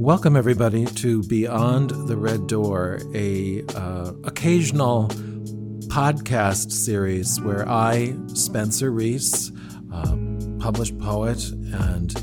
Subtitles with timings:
[0.00, 5.08] Welcome everybody to Beyond the Red Door, a uh, occasional
[5.88, 9.52] podcast series where I, Spencer Reece,
[9.92, 10.16] uh,
[10.58, 12.14] published poet and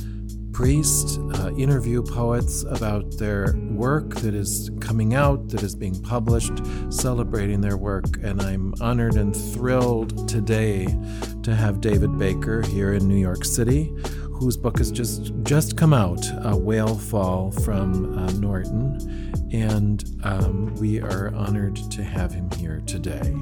[0.54, 6.54] priest, uh, interview poets about their work that is coming out, that is being published,
[6.90, 8.18] celebrating their work.
[8.24, 10.88] And I'm honored and thrilled today
[11.44, 13.94] to have David Baker here in New York City,
[14.38, 20.76] whose book has just just come out, uh, Whale Fall from uh, Norton, and um,
[20.76, 23.34] we are honored to have him here today.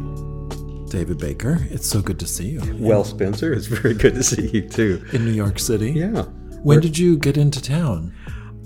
[0.90, 2.78] David Baker, it's so good to see you.
[2.80, 5.06] Well, Spencer, it's very good to see you too.
[5.12, 5.92] In New York City?
[5.92, 6.24] Yeah.
[6.64, 8.14] When did you get into town?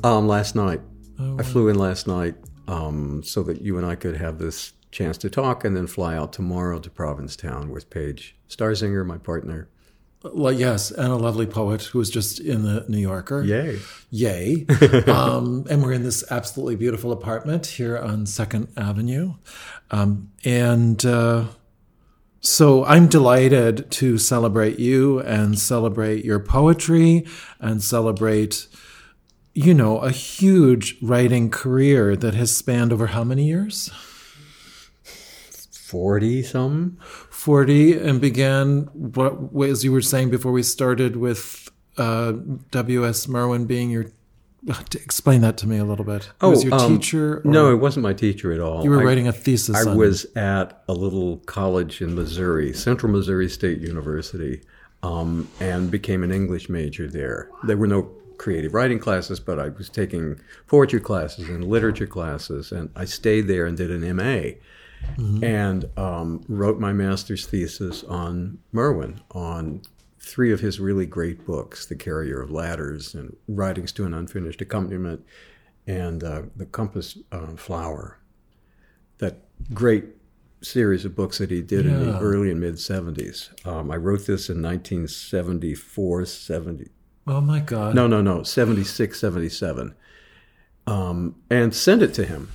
[0.03, 0.81] Um, last night.
[1.20, 2.35] Oh, I flew in last night
[2.67, 6.15] um, so that you and I could have this chance to talk and then fly
[6.15, 9.70] out tomorrow to Provincetown with Page Starzinger, my partner.
[10.21, 13.41] Well, yes, and a lovely poet who was just in the New Yorker.
[13.41, 13.79] Yay.
[14.11, 14.65] Yay.
[15.07, 19.35] um, and we're in this absolutely beautiful apartment here on Second Avenue.
[19.91, 21.45] Um, and uh,
[22.41, 27.26] so I'm delighted to celebrate you and celebrate your poetry
[27.61, 28.67] and celebrate,
[29.54, 33.89] you know, a huge writing career that has spanned over how many years?
[35.90, 36.98] 40 some?
[37.32, 42.34] 40 and began, what, as you were saying before we started, with uh,
[42.70, 43.27] W.S.
[43.27, 44.05] Merwin being your
[44.93, 46.29] Explain that to me a little bit.
[46.41, 47.37] Oh, was your um, teacher?
[47.37, 48.84] or- No, it wasn't my teacher at all.
[48.84, 49.76] you were I- writing a thesis.
[49.76, 54.62] I on was at a little college in Missouri, Central Missouri State University,
[55.01, 57.49] um, and became an English major there.
[57.63, 62.71] There were no creative writing classes, but I was taking poetry classes and literature classes,
[62.71, 64.51] and I stayed there and did an MA.
[65.44, 69.81] And um, wrote my master's thesis on Merwin, on
[70.19, 74.61] three of his really great books The Carrier of Ladders and Writings to an Unfinished
[74.61, 75.25] Accompaniment
[75.88, 78.19] and uh, The Compass uh, Flower
[79.19, 79.41] that
[79.73, 80.05] great
[80.61, 83.65] series of books that he did in the early and mid 70s.
[83.65, 86.89] Um, I wrote this in 1974, 70.
[87.27, 87.95] Oh my God.
[87.95, 89.95] No, no, no, 76, 77.
[90.88, 92.51] Um, and sent it to him.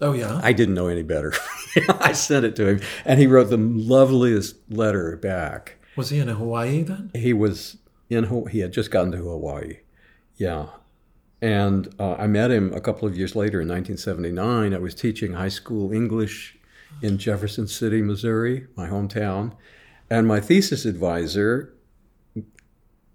[0.00, 0.40] Oh yeah.
[0.42, 1.32] I didn't know any better.
[2.00, 5.76] I sent it to him, and he wrote the loveliest letter back.
[5.96, 7.10] was he in Hawaii then?
[7.14, 7.78] He was
[8.10, 9.78] in Haw- he had just gotten to Hawaii,
[10.36, 10.66] yeah,
[11.40, 14.74] and uh, I met him a couple of years later in 1979.
[14.74, 16.58] I was teaching high school English
[17.02, 19.52] in Jefferson City, Missouri, my hometown,
[20.08, 21.74] and my thesis advisor,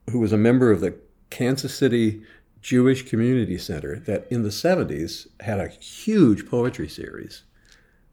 [0.09, 0.95] who was a member of the
[1.29, 2.21] Kansas City
[2.61, 7.43] Jewish Community Center, that in the 70s had a huge poetry series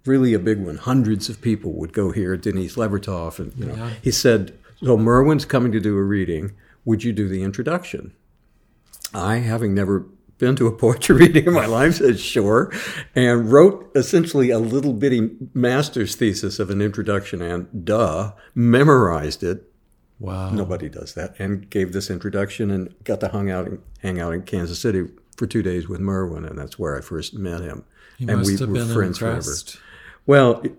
[0.07, 0.77] really a big one.
[0.79, 2.35] Hundreds of people would go here.
[2.35, 3.91] Denise Levertov, and you know, Yeah.
[4.01, 6.53] he said, "So Merwin's coming to do a reading.
[6.87, 8.13] Would you do the introduction?"
[9.13, 10.07] I, having never
[10.39, 12.73] been to a poetry reading in my life, said sure,
[13.15, 19.68] and wrote essentially a little bitty master's thesis of an introduction, and duh, memorized it.
[20.21, 20.51] Wow.
[20.51, 24.33] Nobody does that, and gave this introduction, and got to hung out, in, hang out
[24.33, 25.05] in Kansas City
[25.37, 27.85] for two days with Merwin, and that's where I first met him.
[28.19, 29.77] He and must we have were been friends impressed.
[29.77, 29.85] forever.
[30.27, 30.73] Well, it,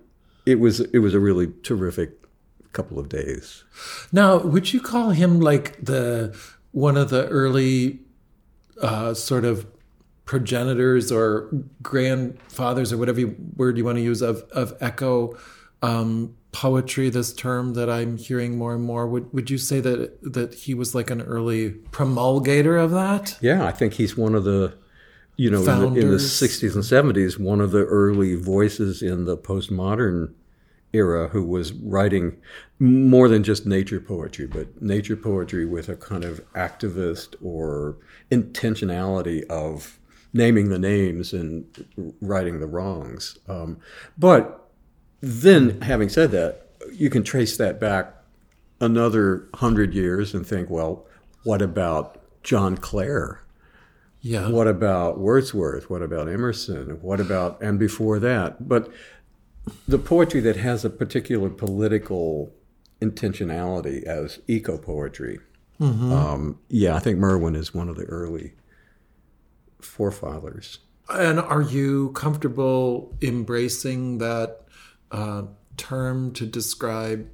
[0.45, 2.11] it was it was a really terrific
[2.73, 3.63] couple of days.
[4.11, 6.37] Now, would you call him like the
[6.71, 7.99] one of the early
[8.81, 9.65] uh, sort of
[10.25, 11.49] progenitors or
[11.81, 13.21] grandfathers or whatever
[13.55, 15.35] word you want to use of of eco
[15.81, 17.09] um, poetry?
[17.09, 19.07] This term that I'm hearing more and more.
[19.07, 23.37] Would would you say that that he was like an early promulgator of that?
[23.41, 24.77] Yeah, I think he's one of the
[25.39, 29.23] you know in the, in the 60s and 70s one of the early voices in
[29.23, 30.33] the postmodern
[30.91, 32.35] era who was writing
[32.77, 37.95] more than just nature poetry but nature poetry with a kind of activist or
[38.29, 39.97] intentionality of
[40.33, 41.85] naming the names and
[42.19, 43.77] righting the wrongs um,
[44.17, 44.58] but
[45.21, 48.13] then having said that you can trace that back
[48.81, 51.05] another hundred years and think well
[51.43, 53.41] what about john clare
[54.21, 54.49] Yeah.
[54.49, 55.89] what about Wordsworth?
[55.89, 56.99] What about Emerson?
[57.01, 58.67] What about, and before that?
[58.67, 58.91] But
[59.87, 62.53] the poetry that has a particular political
[63.01, 65.39] intentionality as eco poetry.
[65.79, 68.53] Um, yeah, I think Merwin is one of the early
[69.81, 70.79] forefathers.
[71.09, 74.61] And are you comfortable embracing that
[75.11, 75.43] uh,
[75.77, 77.27] term to describe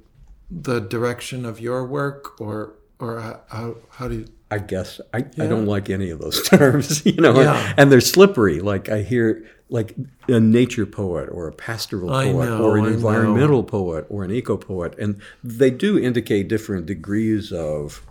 [0.50, 4.26] the direction of your work, or or how- how, do you?
[4.50, 7.74] I guess I, I don't like any of those terms, you know, Yeah.
[7.76, 8.60] and they're slippery.
[8.60, 9.94] Like I hear like
[10.28, 12.94] a nature poet or a pastoral poet know, or an I know.
[12.94, 18.02] environmental poet or an eco poet, and they do indicate different degrees of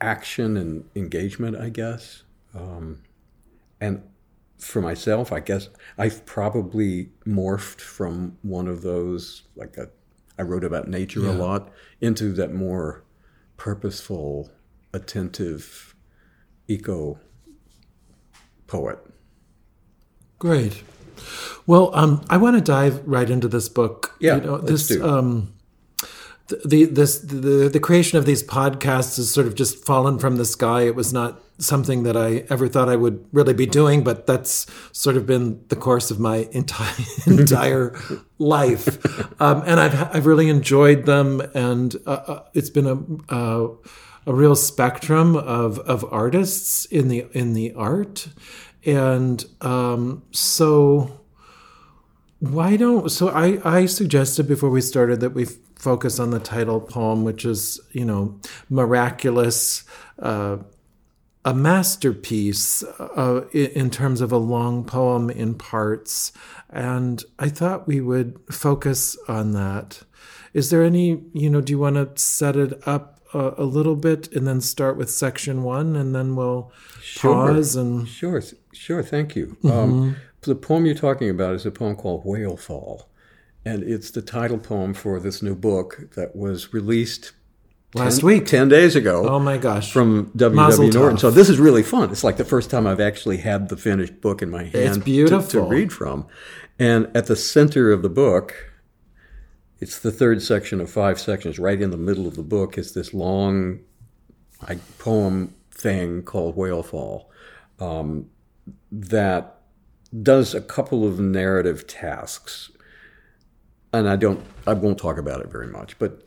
[0.00, 2.22] action and engagement, I guess.
[2.54, 3.02] Um,
[3.80, 4.02] and
[4.58, 5.68] for myself, I guess
[5.98, 9.88] I've probably morphed from one of those, like a,
[10.38, 11.70] I wrote about nature a lot,
[12.00, 13.04] into that more
[13.56, 14.50] purposeful,
[14.92, 15.94] attentive,
[16.68, 17.18] eco
[18.66, 18.98] poet.
[20.38, 20.82] Great.
[21.66, 24.16] Well, um, I want to dive right into this book.
[24.20, 25.04] Yeah, you know, let's do.
[25.04, 25.54] um,
[26.48, 30.44] the this the the creation of these podcasts has sort of just fallen from the
[30.44, 30.82] sky.
[30.82, 34.66] It was not something that I ever thought I would really be doing, but that's
[34.92, 36.94] sort of been the course of my entire
[37.26, 37.98] entire
[38.38, 43.34] life, um, and I've I've really enjoyed them, and uh, uh, it's been a.
[43.34, 43.74] Uh,
[44.28, 48.26] a real spectrum of, of artists in the in the art,
[48.84, 51.20] and um, so
[52.40, 56.80] why don't so I, I suggested before we started that we focus on the title
[56.80, 58.38] poem which is you know
[58.68, 59.84] miraculous
[60.18, 60.58] uh,
[61.46, 66.32] a masterpiece uh, in, terms of a long poem in parts
[66.68, 70.02] and i thought we would focus on that
[70.52, 73.96] is there any you know do you want to set it up a, a little
[73.96, 76.72] bit and then start with section one and then we'll
[77.16, 78.42] pause and Sure,
[78.72, 79.02] sure.
[79.02, 79.56] Thank you.
[79.62, 79.70] Mm-hmm.
[79.70, 83.08] Um, the poem you're talking about is a poem called Whale Fall,
[83.64, 87.32] and it's the title poem for this new book that was released
[87.96, 90.90] last 10 week 10 days ago oh my gosh from W.W.
[90.92, 91.18] Norton.
[91.18, 92.10] So this is really fun.
[92.10, 94.74] It's like the first time I've actually had the finished book in my hand
[95.28, 96.26] to- To, read from.
[96.78, 98.72] And at the center of the book,
[99.80, 101.58] it's the third section of five sections.
[101.58, 103.80] Right in the middle of the book is this long
[104.66, 107.30] I, poem thing called Whale Fall
[107.78, 108.26] um,
[108.90, 109.58] that
[110.22, 112.70] does a couple of narrative tasks.
[113.92, 116.22] And I don't, I won't talk about it very much, but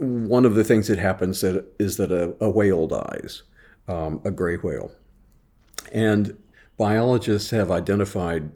[0.00, 3.42] one of the things that happens that is that a, a whale dies,
[3.86, 4.92] um, a gray whale,
[5.92, 6.36] and
[6.78, 8.50] biologists have identified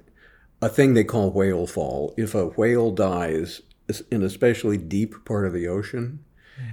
[0.62, 2.14] a thing they call whale fall.
[2.16, 3.60] If a whale dies
[4.10, 6.24] in a especially deep part of the ocean,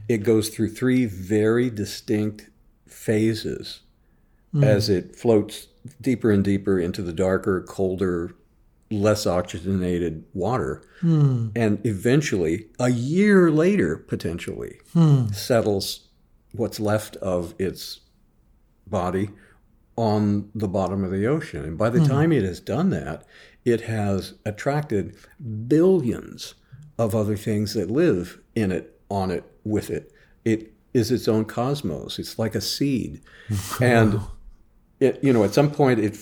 [0.07, 2.49] it goes through three very distinct
[2.87, 3.81] phases
[4.63, 5.67] as it floats
[5.99, 8.35] deeper and deeper into the darker, colder,
[8.91, 10.83] less oxygenated water.
[10.99, 11.49] Hmm.
[11.55, 15.27] And eventually, a year later, potentially, hmm.
[15.27, 16.07] settles
[16.51, 18.01] what's left of its
[18.85, 19.29] body
[19.95, 21.63] on the bottom of the ocean.
[21.63, 22.07] And by the hmm.
[22.07, 23.25] time it has done that,
[23.63, 25.15] it has attracted
[25.67, 26.55] billions
[26.97, 30.11] of other things that live in it, on it, with it.
[30.43, 32.19] It is its own cosmos.
[32.19, 33.21] It's like a seed.
[33.81, 34.19] and
[34.99, 36.17] it, you know, at some point it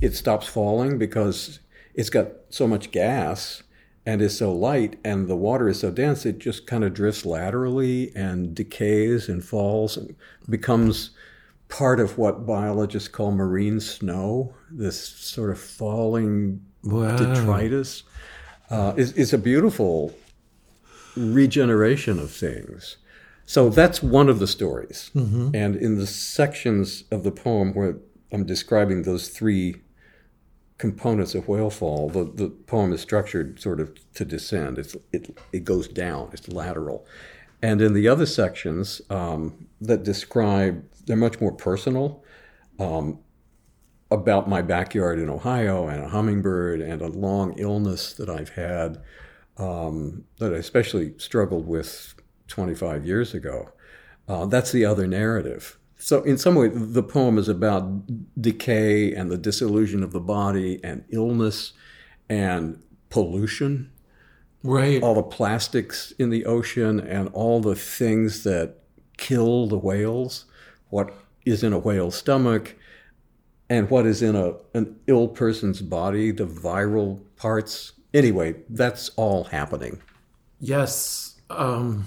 [0.00, 1.60] it stops falling because
[1.94, 3.62] it's got so much gas
[4.06, 7.24] and is so light and the water is so dense it just kind of drifts
[7.24, 10.14] laterally and decays and falls and
[10.48, 11.10] becomes
[11.68, 17.16] part of what biologists call marine snow this sort of falling Wow.
[17.16, 18.02] detritus.
[18.68, 20.14] Uh, is, is a beautiful
[21.16, 22.96] regeneration of things.
[23.46, 25.10] So that's one of the stories.
[25.14, 27.96] And in the sections of the poem where
[28.32, 29.76] i'm describing those three
[30.82, 34.80] components of whalefall, the, the poem is structured sort of to descend.
[34.80, 37.06] It's, it, it goes down, it's lateral.
[37.62, 42.24] And in the other sections um, that describe, they're much more personal
[42.80, 43.20] um,
[44.10, 49.00] about my backyard in Ohio and a hummingbird and a long illness that I've had
[49.58, 52.16] um, that I especially struggled with
[52.48, 53.70] 25 years ago.
[54.26, 55.78] Uh, that's the other narrative.
[56.02, 58.02] So, in some way, the poem is about
[58.42, 61.74] decay and the disillusion of the body and illness
[62.28, 63.92] and pollution,
[64.64, 68.78] right all the plastics in the ocean and all the things that
[69.16, 70.46] kill the whales,
[70.90, 71.14] what
[71.46, 72.74] is in a whale's stomach,
[73.70, 77.92] and what is in a, an ill person's body, the viral parts.
[78.12, 80.02] Anyway, that's all happening.
[80.58, 82.06] Yes, um,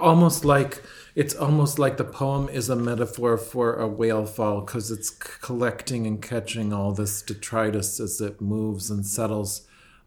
[0.00, 0.82] almost like
[1.14, 5.16] it's almost like the poem is a metaphor for a whale fall because it's c-
[5.40, 9.66] collecting and catching all this detritus as it moves and settles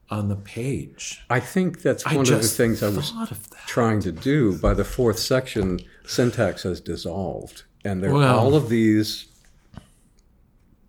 [0.09, 1.21] on the page.
[1.29, 3.11] I think that's one of the things I was
[3.65, 4.57] trying to do.
[4.57, 9.25] By the fourth section, syntax has dissolved, and there are all of these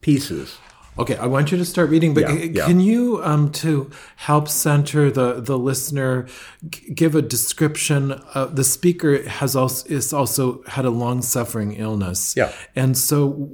[0.00, 0.58] pieces.
[0.98, 2.66] Okay, I want you to start reading, but Yeah, yeah.
[2.66, 6.26] can you, um, to help center the the listener,
[6.70, 8.12] g- give a description?
[8.34, 12.34] Of, the speaker has also is also had a long suffering illness.
[12.36, 12.50] Yeah.
[12.74, 13.48] and so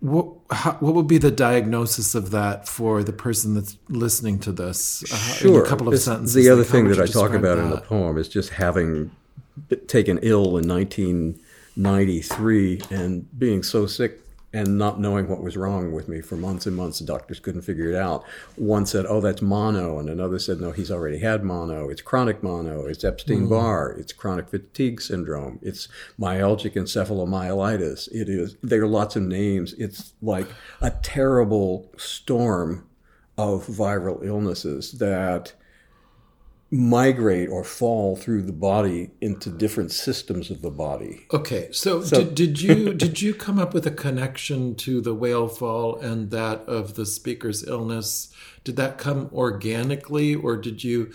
[0.00, 4.52] what how, what would be the diagnosis of that for the person that's listening to
[4.52, 5.02] this?
[5.12, 5.64] Uh, Sure.
[5.64, 6.34] a couple of It's sentences.
[6.34, 9.10] The other like, thing that I talk about in the poem is just having
[9.88, 14.20] taken ill in 1993 and being so sick
[14.54, 17.00] and not knowing what was wrong with me for months and months.
[17.00, 18.24] The doctors couldn't figure it out.
[18.54, 21.88] One said, "Oh, that's mono," and another said, "No, he's already had mono.
[21.90, 22.86] It's chronic mono.
[22.86, 23.94] It's Epstein-Barr.
[23.94, 24.00] Hmm.
[24.00, 25.58] It's chronic fatigue syndrome.
[25.60, 28.08] It's myalgic encephalomyelitis.
[28.12, 28.56] It is.
[28.62, 29.74] There are lots of names.
[29.74, 30.46] It's like
[30.80, 32.86] a terrible storm
[33.36, 35.52] of viral illnesses that."
[36.74, 41.24] Migrate or fall through the body into different systems of the body.
[41.32, 45.14] Okay, so, so did, did you did you come up with a connection to the
[45.14, 48.32] whale fall and that of the speaker's illness?
[48.64, 51.12] Did that come organically, or did you,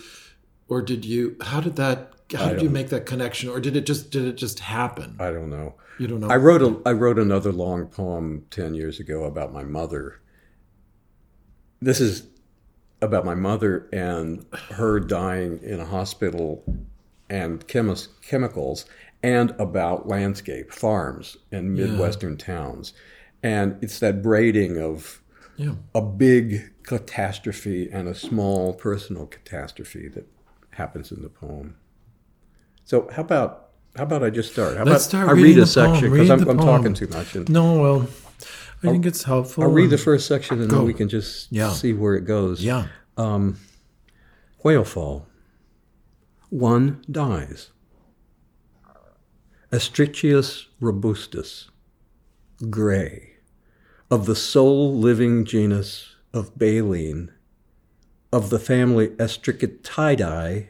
[0.68, 1.36] or did you?
[1.42, 2.14] How did that?
[2.34, 5.16] How did you make that connection, or did it just did it just happen?
[5.18, 5.74] I don't know.
[5.98, 6.28] You don't know.
[6.28, 10.20] I wrote a I wrote another long poem ten years ago about my mother.
[11.82, 12.29] This is
[13.02, 16.62] about my mother and her dying in a hospital
[17.28, 18.84] and chemis- chemicals
[19.22, 22.44] and about landscape farms and midwestern yeah.
[22.44, 22.92] towns
[23.42, 25.22] and it's that braiding of
[25.56, 25.74] yeah.
[25.94, 30.26] a big catastrophe and a small personal catastrophe that
[30.70, 31.76] happens in the poem
[32.84, 34.76] so how about how about I just start?
[34.76, 37.34] How Let's about start I read a section because I'm, I'm talking too much.
[37.34, 38.06] And no, well,
[38.82, 39.64] I I'll, think it's helpful.
[39.64, 40.76] I'll read the first section and Go.
[40.76, 41.70] then we can just yeah.
[41.70, 42.64] see where it goes.
[42.64, 42.86] Yeah.
[43.16, 43.58] Um,
[44.62, 45.26] whale fall.
[46.48, 47.70] One dies.
[49.72, 51.70] Eschrichtius robustus,
[52.70, 53.34] gray,
[54.10, 57.30] of the sole living genus of baleen,
[58.32, 60.68] of the family Eschrichtiidae,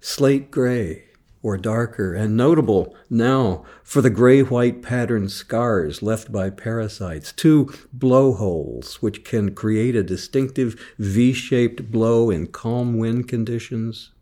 [0.00, 1.09] slate gray
[1.42, 7.72] or darker, and notable now for the gray white patterned scars left by parasites, two
[7.92, 14.12] blowholes which can create a distinctive V shaped blow in calm wind conditions,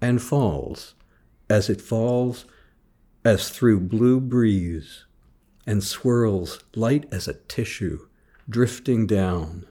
[0.00, 0.94] and falls,
[1.50, 2.46] as it falls,
[3.24, 5.04] as through blue breeze,
[5.66, 8.06] and swirls light as a tissue,
[8.48, 9.66] drifting down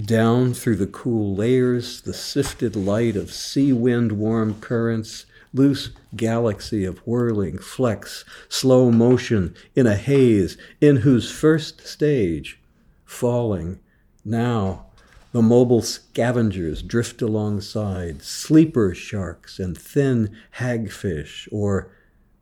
[0.00, 5.24] down through the cool layers, the sifted light of sea wind warm currents,
[5.54, 12.58] loose galaxy of whirling flecks, slow motion in a haze in whose first stage,
[13.04, 13.78] falling,
[14.24, 14.86] now
[15.32, 21.90] the mobile scavengers drift alongside, sleeper sharks and thin hagfish, or,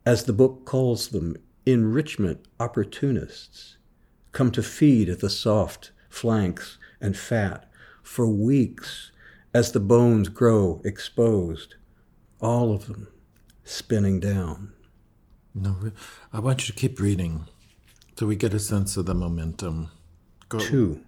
[0.04, 3.76] as the book calls them, enrichment opportunists,
[4.32, 7.68] come to feed at the soft flanks and fat
[8.02, 9.12] for weeks
[9.52, 11.74] as the bones grow exposed,
[12.40, 13.08] all of them
[13.62, 14.72] spinning down.
[15.54, 15.92] No,
[16.32, 17.46] I want you to keep reading
[18.18, 19.90] so we get a sense of the momentum.
[20.48, 20.58] Go.
[20.58, 21.00] Two.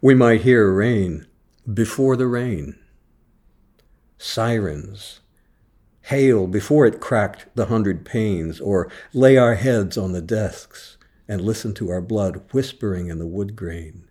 [0.00, 1.26] We might hear rain
[1.72, 2.76] before the rain.
[4.18, 5.20] Sirens.
[6.02, 10.95] Hail before it cracked the hundred panes, or lay our heads on the desks
[11.28, 14.08] and listen to our blood whispering in the wood grain.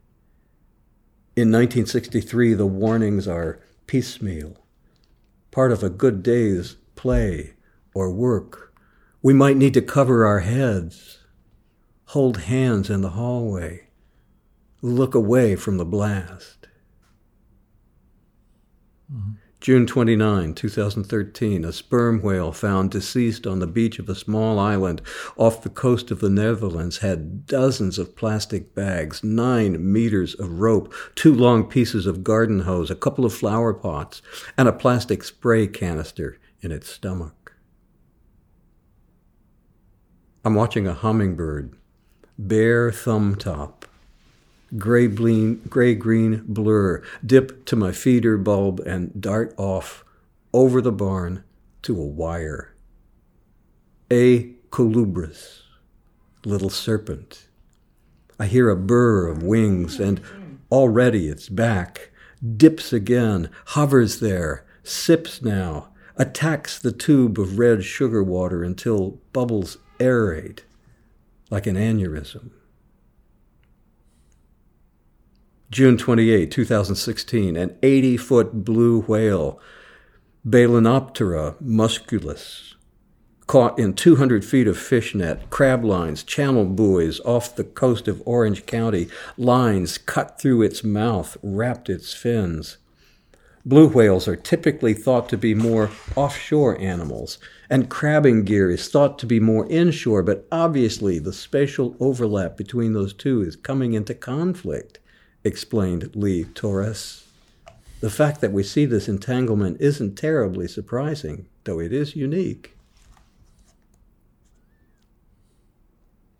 [1.36, 4.66] In 1963, the warnings are piecemeal,
[5.52, 7.54] part of a good day's play
[7.94, 8.74] or work.
[9.22, 11.20] We might need to cover our heads,
[12.06, 13.88] hold hands in the hallway,
[14.82, 16.68] look away from the blast.
[19.12, 19.45] Mm-hmm.
[19.66, 25.02] June 29, 2013, a sperm whale found deceased on the beach of a small island
[25.38, 30.94] off the coast of the Netherlands had dozens of plastic bags, nine meters of rope,
[31.16, 34.22] two long pieces of garden hose, a couple of flower pots,
[34.56, 37.56] and a plastic spray canister in its stomach.
[40.44, 41.76] I'm watching a hummingbird,
[42.38, 43.85] bare thumb top,
[44.78, 50.04] gray green, blur dip to my feeder bulb and dart off
[50.54, 51.44] over the barn
[51.82, 52.74] to a wire.
[54.12, 55.64] A colubris,
[56.46, 57.48] little serpent.
[58.40, 60.22] I hear a burr of wings, and
[60.72, 62.12] already it's back,
[62.58, 69.78] dips again, hovers there, sips now, attacks the tube of red sugar water until bubbles
[70.00, 70.62] aerate
[71.50, 72.52] like an aneurysm.
[75.72, 79.60] June 28, 2016, an 80 foot blue whale,
[80.48, 82.76] Balaenoptera musculus,
[83.48, 88.68] caught in 200 feet of fishnet, crab lines, channel buoys off the coast of Orange
[88.68, 89.08] County,
[89.38, 92.78] lines cut through its mouth, wrapped its fins.
[93.66, 97.40] Blue whales are typically thought to be more offshore animals,
[97.72, 102.94] and crabbing gear is thought to be more inshore, but obviously the spatial overlap between
[102.94, 105.00] those two is coming into conflict
[105.46, 107.28] explained Leigh Torres.
[108.02, 112.76] The fact that we see this entanglement isn't terribly surprising, though it is unique.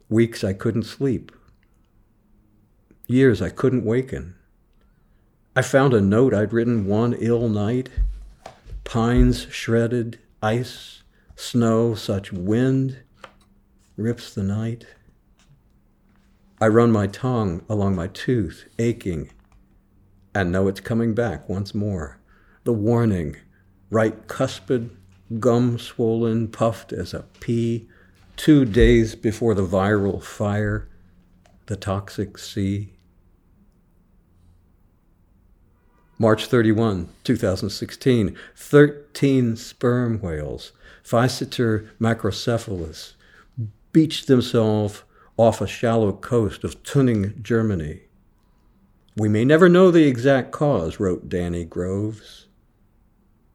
[0.10, 1.32] Weeks I couldn't sleep.
[3.08, 4.36] Years I couldn't waken.
[5.56, 7.90] I found a note I'd written one ill night.
[8.84, 11.04] Pines shredded, ice,
[11.36, 12.98] snow, such wind
[13.98, 14.86] rips the night.
[16.60, 19.30] I run my tongue along my tooth, aching,
[20.34, 22.20] and know it's coming back once more.
[22.64, 23.36] The warning,
[23.90, 24.90] right cuspid,
[25.40, 27.88] gum swollen, puffed as a pea,
[28.38, 30.88] two days before the viral fire,
[31.66, 32.94] the toxic sea.
[36.18, 40.72] March 31, 2016, 13 sperm whales,
[41.04, 43.14] Physeter macrocephalus,
[43.92, 45.04] beached themselves
[45.38, 48.02] off a shallow coast of Tönning, Germany.
[49.18, 52.48] We may never know the exact cause, wrote Danny Groves.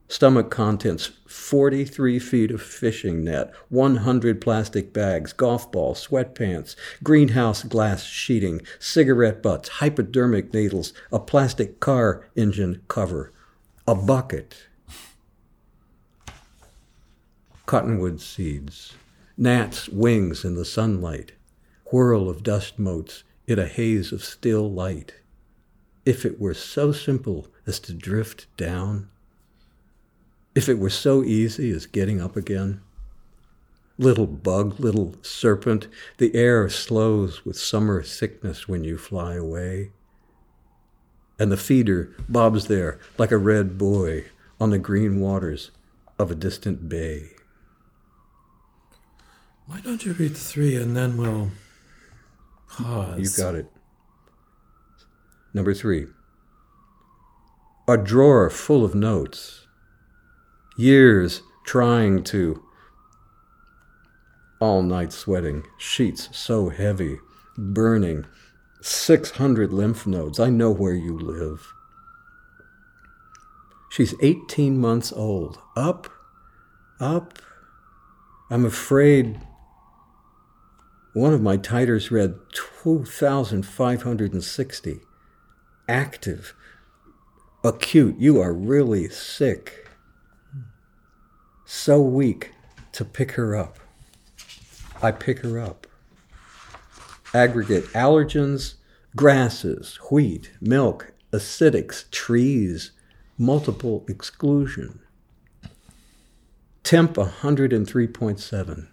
[0.08, 8.02] Stomach contents 43 feet of fishing net, 100 plastic bags, golf balls, sweatpants, greenhouse glass
[8.02, 13.32] sheeting, cigarette butts, hypodermic needles, a plastic car engine cover,
[13.86, 14.66] a bucket,
[17.66, 18.94] cottonwood seeds,
[19.36, 21.32] gnats' wings in the sunlight,
[21.90, 25.14] whirl of dust motes in a haze of still light.
[26.06, 29.08] If it were so simple as to drift down,
[30.54, 32.80] if it were so easy as getting up again.
[33.98, 39.92] Little bug, little serpent, the air slows with summer sickness when you fly away.
[41.38, 44.26] And the feeder bobs there like a red buoy
[44.60, 45.70] on the green waters
[46.18, 47.30] of a distant bay.
[49.66, 51.50] Why don't you read three and then we'll
[52.70, 53.38] pause?
[53.38, 53.66] You got it.
[55.52, 56.06] Number three.
[57.88, 59.66] A drawer full of notes.
[60.76, 62.62] Years trying to.
[64.60, 67.18] All night sweating, sheets so heavy,
[67.56, 68.26] burning,
[68.82, 70.38] 600 lymph nodes.
[70.38, 71.72] I know where you live.
[73.90, 75.58] She's 18 months old.
[75.76, 76.08] Up,
[77.00, 77.38] up.
[78.50, 79.40] I'm afraid
[81.12, 85.00] one of my titers read 2,560.
[85.88, 86.54] Active.
[87.64, 88.16] Acute.
[88.18, 89.88] You are really sick.
[91.64, 92.52] So weak
[92.92, 93.80] to pick her up.
[95.02, 95.88] I pick her up.
[97.34, 98.74] Aggregate allergens,
[99.16, 102.92] grasses, wheat, milk, acidics, trees,
[103.38, 105.00] multiple exclusion.
[106.82, 108.88] Temp 103.7.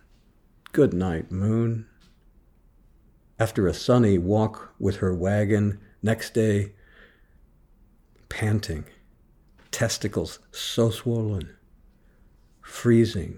[0.72, 1.88] Good night, moon.
[3.40, 6.74] After a sunny walk with her wagon, next day,
[8.30, 8.86] panting,
[9.70, 11.56] testicles so swollen,
[12.62, 13.38] freezing,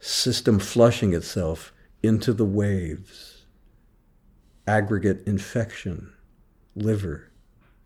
[0.00, 3.44] system flushing itself into the waves,
[4.66, 6.14] aggregate infection,
[6.74, 7.30] liver,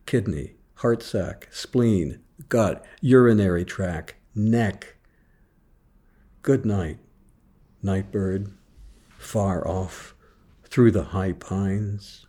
[0.07, 4.94] kidney, heart sac, spleen, gut, urinary tract, neck.
[6.42, 6.98] Good night,
[7.83, 8.53] night bird,
[9.18, 10.14] far off
[10.72, 12.26] through the high pines.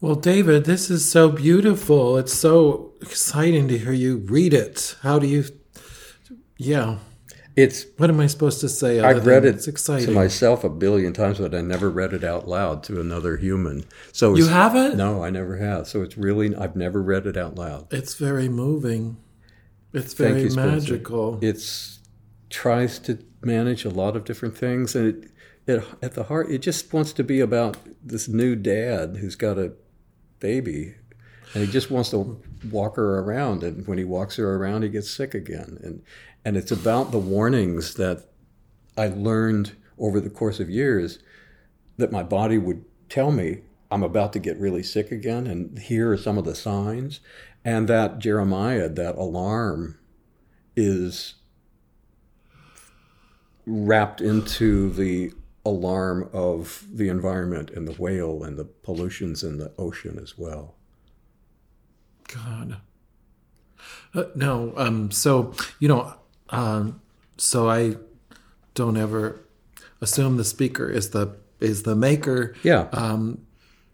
[0.00, 2.16] Well, David, this is so beautiful.
[2.16, 4.96] It's so exciting to hear you read it.
[5.02, 5.44] How do you?
[6.56, 6.98] Yeah.
[7.56, 9.00] It's What am I supposed to say?
[9.00, 10.06] I've read it It's exciting.
[10.06, 13.84] to myself a billion times, but I never read it out loud to another human.
[14.12, 14.96] So You haven't?
[14.96, 15.88] No, I never have.
[15.88, 17.92] So it's really I've never read it out loud.
[17.92, 19.16] It's very moving.
[19.92, 20.92] It's very you, Spencer.
[20.94, 21.38] magical.
[21.42, 21.98] It's
[22.50, 25.30] tries to manage a lot of different things, and it,
[25.66, 29.58] it at the heart, it just wants to be about this new dad who's got
[29.58, 29.72] a
[30.38, 30.94] baby,
[31.54, 33.62] and he just wants to walk her around.
[33.62, 35.78] And when he walks her around, he gets sick again.
[35.82, 36.02] And
[36.44, 38.24] and it's about the warnings that
[38.96, 41.18] I learned over the course of years
[41.98, 46.12] that my body would tell me I'm about to get really sick again, and here
[46.12, 47.20] are some of the signs.
[47.64, 49.98] And that Jeremiah, that alarm,
[50.76, 51.34] is
[53.66, 55.32] wrapped into the
[55.64, 60.74] alarm of the environment and the whale and the pollutions in the ocean as well.
[62.32, 62.76] God.
[64.14, 66.14] Uh, no, um, so you know,
[66.50, 67.00] um,
[67.36, 67.96] so I
[68.74, 69.40] don't ever
[70.00, 72.54] assume the speaker is the is the maker.
[72.62, 72.88] Yeah.
[72.92, 73.46] Um,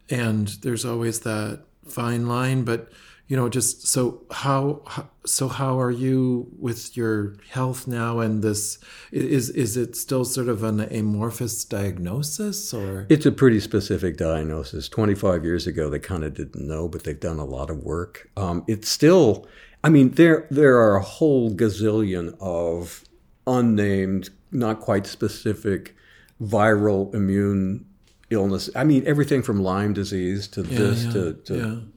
[0.08, 2.90] and there's always that fine line, but
[3.28, 8.20] you know, just so how, how so how are you with your health now?
[8.20, 8.78] And this
[9.10, 13.06] is is it still sort of an amorphous diagnosis or?
[13.08, 14.88] It's a pretty specific diagnosis.
[14.88, 18.30] 25 years ago, they kind of didn't know, but they've done a lot of work.
[18.36, 19.46] Um, it's still,
[19.82, 23.04] I mean, there there are a whole gazillion of
[23.46, 25.96] unnamed, not quite specific
[26.40, 27.86] viral immune
[28.30, 28.70] illness.
[28.76, 31.95] I mean, everything from Lyme disease to this yeah, to, to yeah.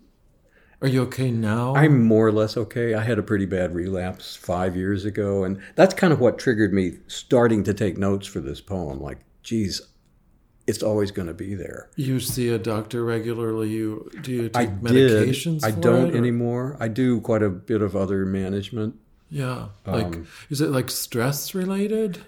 [0.82, 1.76] Are you okay now?
[1.76, 2.94] I'm more or less okay.
[2.94, 6.74] I had a pretty bad relapse five years ago, and that's kind of what triggered
[6.74, 9.02] me starting to take notes for this poem.
[9.02, 9.82] Like, geez,
[10.68, 11.90] it's always going to be there.
[11.98, 13.70] You see a doctor regularly.
[13.70, 15.62] You do you take I medications?
[15.62, 15.66] did.
[15.66, 16.78] I don't it, anymore.
[16.80, 18.96] I do quite a bit of other management.
[19.30, 22.20] Yeah, like Um, is it like stress related?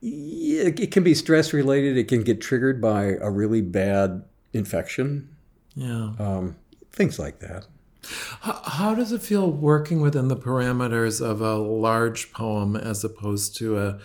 [0.00, 1.96] Yeah, it can be stress related.
[1.96, 5.28] It can get triggered by a really bad infection,
[5.74, 6.12] Yeah.
[6.18, 6.56] um,
[6.92, 7.66] things like that.
[8.40, 13.56] How, how does it feel working within the parameters of a large poem as opposed
[13.56, 13.98] to a?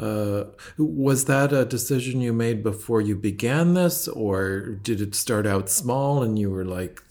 [0.00, 0.44] Uh,
[0.76, 5.68] was that a decision you made before you began this, or did it start out
[5.68, 7.02] small and you were like,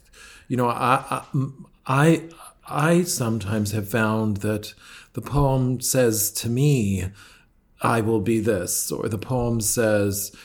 [0.47, 1.51] you know, I, I,
[1.85, 2.23] I,
[2.65, 4.73] I sometimes have found that
[5.13, 7.11] the poem says to me,
[7.81, 10.35] I will be this, or the poem says,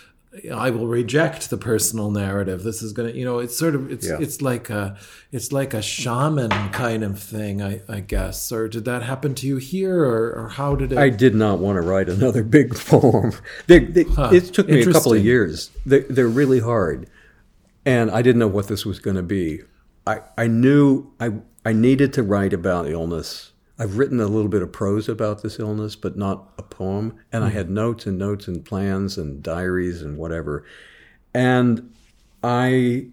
[0.55, 2.63] I will reject the personal narrative.
[2.63, 4.17] This is gonna, you know, it's sort of, it's, Yeah.
[4.19, 4.97] it's like a,
[5.31, 8.51] it's like a shaman kind of thing, I, I guess.
[8.51, 10.99] Or did that happen to you here, or, or how did it?
[10.99, 13.33] I did not want to write another big poem.
[13.67, 15.71] They, they, it took me a couple of years.
[15.85, 17.09] They, they're really hard,
[17.85, 19.61] and I didn't know what this was going to be.
[20.07, 21.33] I, I knew I
[21.65, 23.52] I needed to write about illness.
[23.83, 27.17] I've written a little bit of prose about this illness, but not a poem.
[27.33, 27.57] And I hmm.
[27.57, 30.65] had notes and notes and plans and diaries and whatever.
[31.35, 31.93] And
[32.45, 33.09] I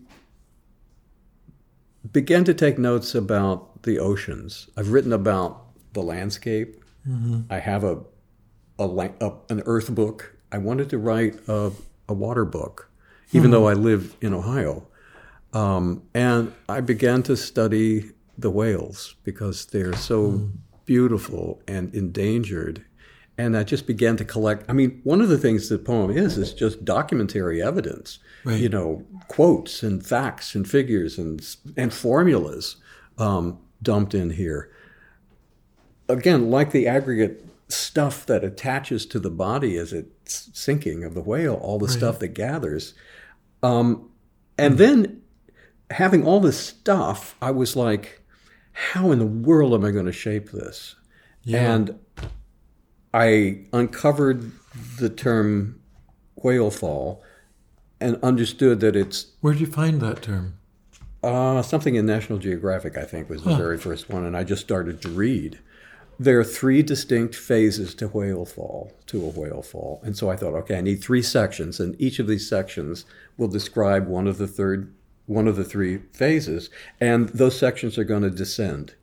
[2.11, 4.69] began to take notes about the oceans.
[4.77, 6.83] I've written about the landscape.
[7.07, 7.51] Mm-hmm.
[7.51, 8.01] I have a,
[8.77, 10.35] a, a an earth book.
[10.51, 11.71] I wanted to write a,
[12.07, 12.91] a water book,
[13.31, 13.53] even hmm.
[13.53, 14.85] though I live in Ohio.
[15.51, 20.49] Um, and I began to study the whales because they're so
[20.85, 22.85] beautiful and endangered.
[23.37, 24.65] And I just began to collect.
[24.69, 28.19] I mean, one of the things the poem is is just documentary evidence.
[28.43, 28.59] Right.
[28.59, 31.45] You know, quotes and facts and figures and
[31.77, 32.77] and formulas
[33.17, 34.71] um, dumped in here.
[36.09, 41.21] Again, like the aggregate stuff that attaches to the body as it's sinking of the
[41.21, 42.93] whale, all the stuff that gathers.
[43.61, 44.09] Um,
[44.57, 45.21] and then
[45.91, 48.18] having all this stuff, I was like,
[48.79, 50.95] how in the world am I going to shape this?
[51.79, 51.99] And
[53.13, 54.51] I uncovered
[54.99, 55.81] the term
[56.35, 57.23] whale fall
[57.99, 60.55] and understood that it's Where did you find that term?
[61.21, 64.61] uh, something in National Geographic, I think, was the very first one, and I just
[64.61, 65.59] started to read.
[66.17, 70.37] There are three distinct phases to whale fall, to a whale fall, and so I
[70.37, 73.03] thought, okay, I need three sections, and each of these sections
[73.37, 74.93] will describe one of the third,
[75.29, 78.95] one of the three phases, and those sections are going to descend.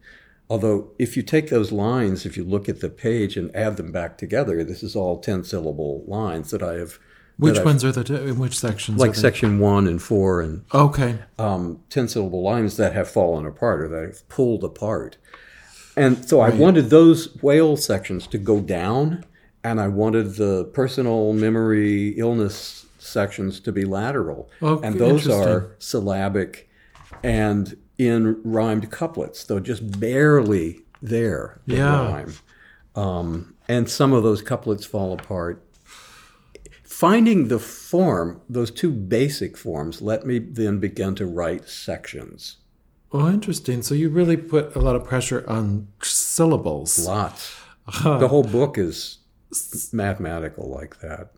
[0.51, 3.93] Although, if you take those lines, if you look at the page and add them
[3.93, 6.99] back together, this is all ten syllable lines that I have.
[7.39, 8.99] Which that I've- ones are the, in which sections?
[8.99, 11.19] Like section one and four and Okay.
[11.39, 15.19] um, 10 syllable lines that have fallen apart or that have pulled apart.
[15.99, 19.25] And so I wanted those whale sections to go down,
[19.62, 24.51] and I wanted the personal memory illness sections to be lateral.
[24.62, 26.69] Oh, and those are syllabic
[27.23, 31.61] and in rhymed couplets, though just barely there.
[31.66, 32.12] the Yeah.
[32.12, 32.35] Rhyme.
[32.95, 35.62] Um, and some of those couplets fall apart
[36.97, 42.57] finding the form, those two basic forms, let me then begin to write sections.
[43.12, 43.83] Oh, interesting.
[43.83, 46.99] So you really put a lot of pressure on syllables.
[47.07, 47.55] Lots.
[48.03, 49.19] The whole book is
[49.92, 51.33] mathematical like that.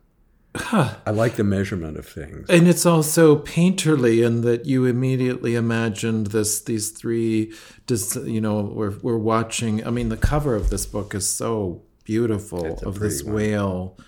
[0.55, 2.49] I like the measurement of things.
[2.49, 7.53] And it's also painterly in that you immediately imagined this these three
[7.89, 12.79] you know we're we're watching I mean the cover of this book is so beautiful
[12.85, 13.35] of this one.
[13.35, 13.99] whale.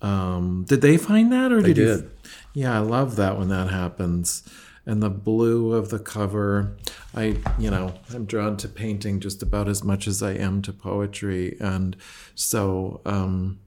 [0.00, 2.10] Um, did they find that or did you did.
[2.54, 4.48] Yeah, I love that when that happens.
[4.86, 6.76] And the blue of the cover.
[7.14, 10.72] I, you know, I'm drawn to painting just about as much as I am to
[10.72, 11.56] poetry.
[11.60, 11.96] And
[12.34, 13.58] so, um,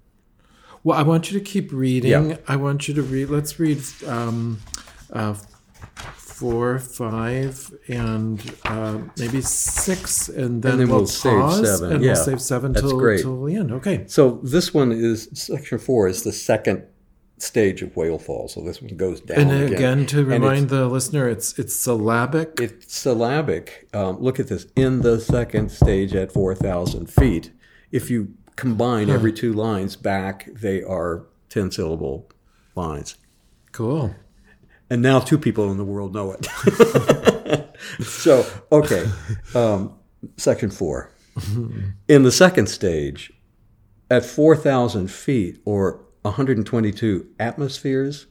[0.84, 2.32] well, I want you to keep reading.
[2.32, 2.38] Yeah.
[2.48, 3.30] I want you to read.
[3.30, 4.60] Let's read um,
[5.12, 5.36] uh,
[6.16, 11.96] four, five, and uh, maybe six, and then, then we'll, we'll save pause, seven.
[11.96, 13.22] and Yeah, we'll save seven that's till great.
[13.22, 13.72] till the end.
[13.72, 14.06] Okay.
[14.08, 16.84] So this one is section four is the second
[17.38, 18.48] stage of whale fall.
[18.48, 19.50] So this one goes down.
[19.52, 22.60] And again, to remind the listener, it's it's syllabic.
[22.60, 23.88] It's syllabic.
[23.94, 24.66] Um, look at this.
[24.76, 27.52] In the second stage at 4,000 feet,
[27.92, 32.30] if you combine every two lines back, they are 10 syllable
[32.76, 33.18] lines.
[33.72, 34.16] cool.
[34.90, 37.70] And now two people in the world know it.
[38.04, 39.06] so, okay.
[39.56, 39.98] Um,
[40.36, 41.12] section four.
[42.10, 43.32] In the second stage,
[44.10, 48.28] at 4,000 feet or 122 atmospheres,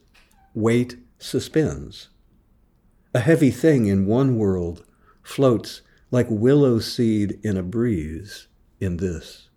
[0.55, 2.09] weight suspends.
[3.15, 4.85] A heavy thing in one world
[5.23, 9.50] floats like willow seed in a breeze in this.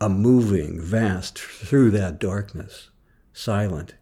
[0.00, 2.88] A moving vast through that darkness,
[3.34, 3.96] silent.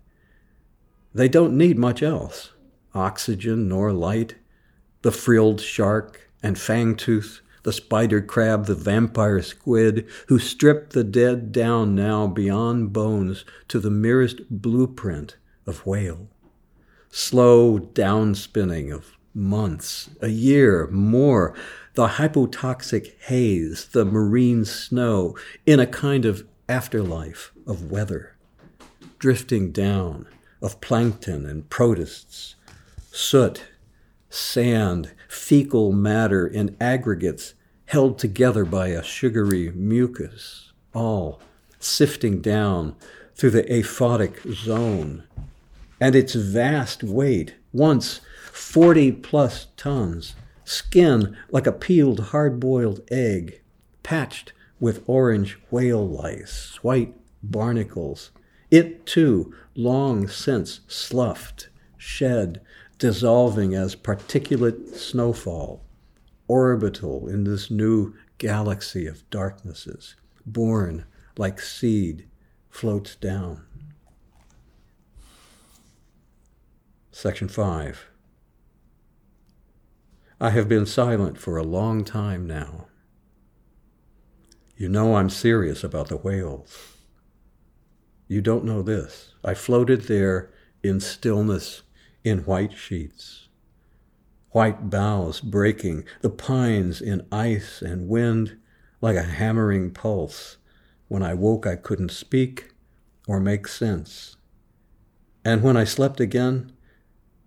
[1.12, 2.52] They don't need much else
[2.94, 4.36] oxygen nor light.
[5.02, 11.52] The frilled shark and fangtooth, the spider crab, the vampire squid, who strip the dead
[11.52, 16.28] down now beyond bones to the merest blueprint of whale.
[17.10, 21.54] Slow downspinning of months, a year, more,
[21.98, 28.36] the hypotoxic haze, the marine snow, in a kind of afterlife of weather,
[29.18, 30.24] drifting down
[30.62, 32.54] of plankton and protists,
[33.10, 33.64] soot,
[34.30, 37.54] sand, fecal matter in aggregates
[37.86, 41.40] held together by a sugary mucus, all
[41.80, 42.94] sifting down
[43.34, 45.24] through the aphotic zone.
[46.00, 48.20] And its vast weight, once
[48.52, 50.36] 40 plus tons,
[50.68, 53.60] skin like a peeled hard boiled egg,
[54.02, 58.30] patched with orange whale lice, white barnacles.
[58.70, 62.60] It too, long since sloughed, shed,
[62.98, 65.82] dissolving as particulate snowfall,
[66.46, 71.06] orbital in this new galaxy of darknesses, born
[71.38, 72.28] like seed,
[72.68, 73.64] floats down.
[77.10, 78.07] Section 5.
[80.40, 82.86] I have been silent for a long time now.
[84.76, 86.96] You know I'm serious about the whales.
[88.28, 89.34] You don't know this.
[89.44, 91.82] I floated there in stillness
[92.22, 93.48] in white sheets,
[94.50, 98.58] white boughs breaking, the pines in ice and wind
[99.00, 100.58] like a hammering pulse.
[101.08, 102.74] When I woke, I couldn't speak
[103.26, 104.36] or make sense.
[105.44, 106.70] And when I slept again,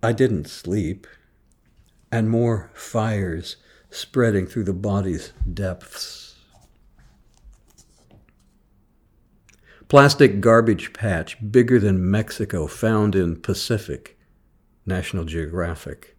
[0.04, 1.08] I didn't sleep
[2.12, 3.56] and more fires
[3.89, 6.36] spreading through the body's depths.
[9.88, 14.17] Plastic garbage patch bigger than Mexico found in Pacific,
[14.86, 16.15] National Geographic.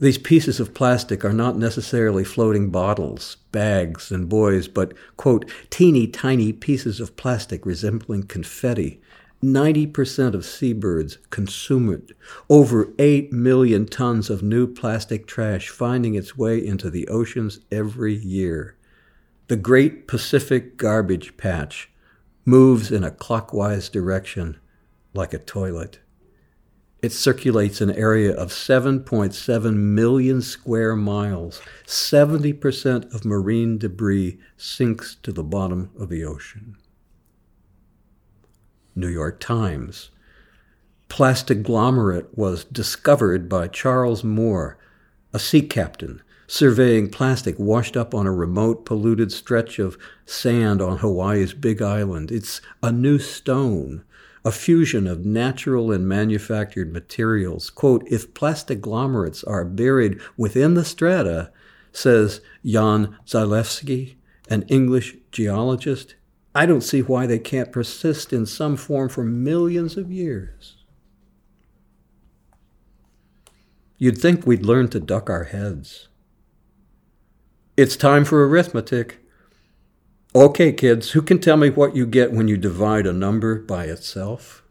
[0.00, 6.06] These pieces of plastic are not necessarily floating bottles, bags, and buoys, but, quote, teeny
[6.06, 9.00] tiny pieces of plastic resembling confetti
[9.42, 12.16] 90% of seabirds consume it.
[12.50, 18.14] Over 8 million tons of new plastic trash finding its way into the oceans every
[18.14, 18.76] year.
[19.46, 21.90] The Great Pacific Garbage Patch
[22.44, 24.58] moves in a clockwise direction
[25.14, 26.00] like a toilet.
[27.00, 31.62] It circulates an area of 7.7 million square miles.
[31.86, 36.76] 70% of marine debris sinks to the bottom of the ocean.
[38.98, 40.10] New York Times.
[41.08, 44.78] plastic Plastiglomerate was discovered by Charles Moore,
[45.32, 50.98] a sea captain surveying plastic washed up on a remote, polluted stretch of sand on
[50.98, 52.32] Hawaii's Big Island.
[52.32, 54.02] It's a new stone,
[54.44, 57.68] a fusion of natural and manufactured materials.
[57.70, 61.52] Quote, if plastiglomerates are buried within the strata,
[61.92, 64.16] says Jan Zalasiewicz,
[64.48, 66.14] an English geologist,
[66.58, 70.74] I don't see why they can't persist in some form for millions of years.
[73.96, 76.08] You'd think we'd learn to duck our heads.
[77.76, 79.20] It's time for arithmetic.
[80.34, 83.84] Okay, kids, who can tell me what you get when you divide a number by
[83.84, 84.64] itself?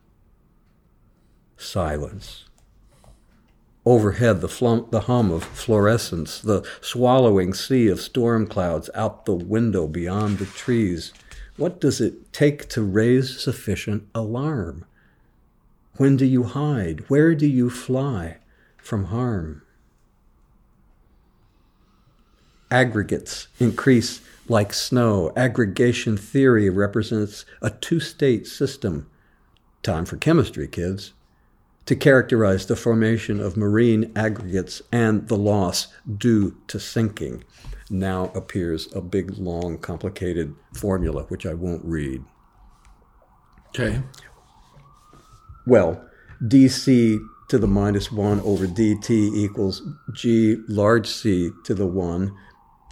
[1.55, 2.43] Silence.
[3.85, 9.33] Overhead, the, flum- the hum of fluorescence, the swallowing sea of storm clouds out the
[9.33, 11.13] window beyond the trees
[11.57, 14.85] what does it take to raise sufficient alarm?
[15.97, 17.03] When do you hide?
[17.09, 18.37] Where do you fly
[18.77, 19.63] from harm?
[22.69, 25.33] Aggregates increase like snow.
[25.35, 29.09] Aggregation theory represents a two state system.
[29.81, 31.13] Time for chemistry, kids.
[31.87, 37.43] To characterize the formation of marine aggregates and the loss due to sinking
[37.89, 42.23] now appears a big, long, complicated formula, which I won't read.
[43.69, 44.01] Okay.
[45.65, 46.03] Well,
[46.43, 47.19] dc
[47.49, 49.81] to the minus 1 over dt equals
[50.13, 52.31] g large c to the 1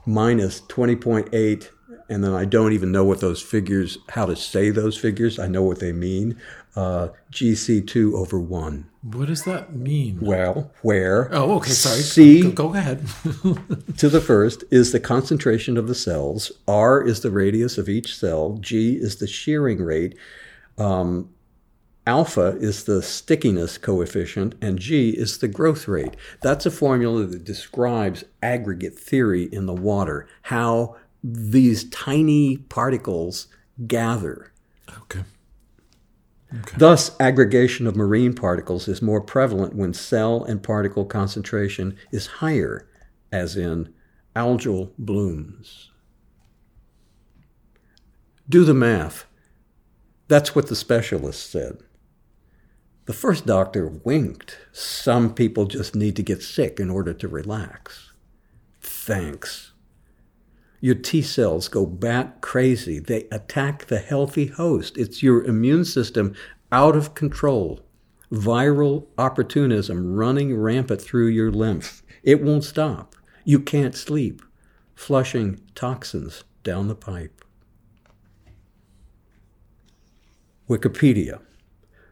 [0.05, 1.69] minus 20.8
[2.09, 5.39] and then I don't even know what those figures, how to say those figures.
[5.39, 6.39] I know what they mean.
[6.75, 8.89] Uh, GC2 over 1.
[9.01, 10.19] What does that mean?
[10.19, 12.01] Well, where Oh, okay, sorry.
[12.01, 13.07] C Go, go ahead.
[13.97, 18.17] to the first is the concentration of the cells, R is the radius of each
[18.17, 20.17] cell, G is the shearing rate.
[20.77, 21.29] Um,
[22.07, 26.15] alpha is the stickiness coefficient, and g is the growth rate.
[26.41, 33.47] That's a formula that describes aggregate theory in the water, how these tiny particles
[33.87, 34.51] gather.
[35.03, 35.23] Okay.
[36.53, 36.77] Okay.
[36.77, 42.87] Thus, aggregation of marine particles is more prevalent when cell and particle concentration is higher,
[43.31, 43.93] as in
[44.35, 45.91] algal blooms.
[48.47, 49.25] Do the math.
[50.27, 51.79] That's what the specialist said.
[53.05, 54.57] The first doctor winked.
[54.71, 58.11] Some people just need to get sick in order to relax.
[58.81, 59.73] Thanks.
[60.85, 62.99] Your T cells go bat crazy.
[62.99, 64.99] They attack the healthy host.
[64.99, 66.35] It's your immune system
[66.71, 67.79] out of control.
[68.31, 72.03] Viral opportunism running rampant through your lymph.
[72.21, 73.15] It won't stop.
[73.43, 74.43] You can't sleep.
[74.93, 77.43] Flushing toxins down the pipe.
[80.69, 81.39] Wikipedia.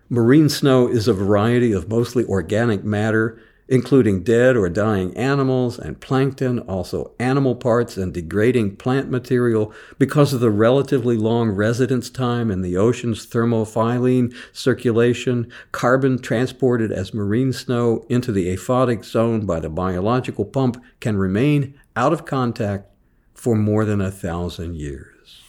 [0.09, 5.99] Marine snow is a variety of mostly organic matter, including dead or dying animals and
[6.01, 12.51] plankton, also animal parts and degrading plant material, because of the relatively long residence time
[12.51, 19.59] in the ocean's thermohaline circulation, carbon transported as marine snow into the aphotic zone by
[19.59, 22.89] the biological pump can remain out of contact
[23.33, 25.41] for more than a thousand years.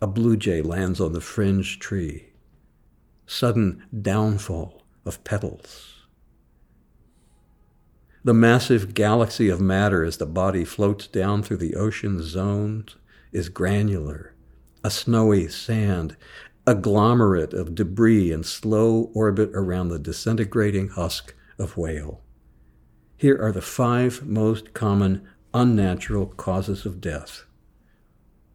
[0.00, 2.30] A blue jay lands on the fringed tree.
[3.26, 5.91] Sudden downfall of petals.
[8.24, 12.96] The massive galaxy of matter as the body floats down through the ocean zones
[13.32, 14.32] is granular,
[14.84, 16.16] a snowy sand,
[16.64, 22.20] agglomerate of debris in slow orbit around the disintegrating husk of whale.
[23.16, 27.44] Here are the five most common unnatural causes of death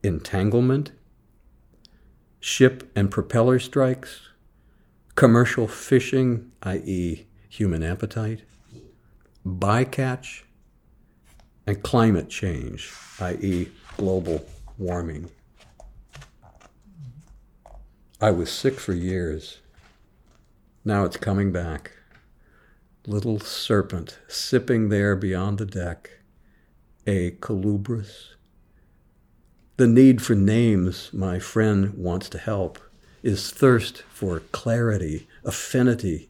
[0.03, 0.91] entanglement,
[2.39, 4.21] ship and propeller strikes,
[5.15, 8.43] commercial fishing, i.e., human appetite,
[9.47, 10.43] bycatch,
[11.65, 14.45] and climate change, i.e., global
[14.77, 15.29] warming.
[18.21, 19.59] I was sick for years.
[20.83, 21.91] Now it's coming back.
[23.05, 26.11] Little serpent sipping there beyond the deck,
[27.05, 28.35] a colubris.
[29.77, 32.79] The need for names, my friend wants to help,
[33.21, 36.29] is thirst for clarity, affinity.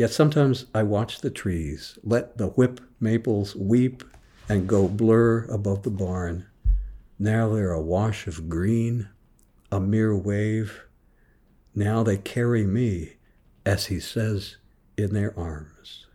[0.00, 4.02] Yet sometimes I watch the trees, let the whip maples weep
[4.48, 6.46] and go blur above the barn.
[7.18, 9.10] Now they're a wash of green,
[9.70, 10.84] a mere wave.
[11.74, 13.16] Now they carry me,
[13.66, 14.56] as he says,
[14.96, 16.06] in their arms.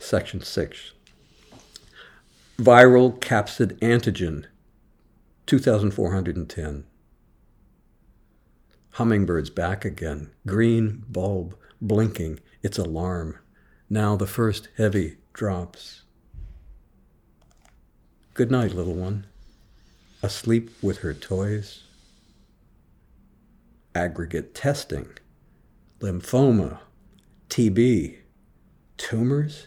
[0.00, 0.90] Section 6
[2.58, 4.46] Viral capsid antigen
[5.46, 6.84] 2410.
[8.94, 13.36] Hummingbirds back again, green bulb blinking its alarm.
[13.90, 16.02] Now the first heavy drops.
[18.34, 19.26] Good night, little one.
[20.22, 21.82] Asleep with her toys.
[23.96, 25.08] Aggregate testing.
[25.98, 26.78] Lymphoma.
[27.50, 28.18] TB.
[28.96, 29.66] Tumors.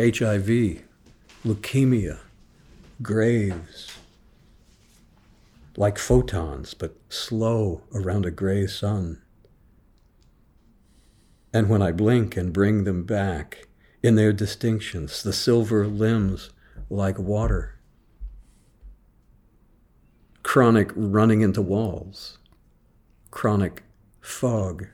[0.00, 0.82] HIV.
[1.44, 2.18] Leukemia.
[3.00, 3.92] Graves
[5.76, 9.22] like photons, but slow around a gray sun.
[11.52, 13.66] And when I blink and bring them back,
[14.06, 16.50] in their distinctions, the silver limbs
[16.88, 17.80] like water.
[20.44, 22.38] Chronic running into walls,
[23.32, 23.82] chronic
[24.20, 24.86] fog.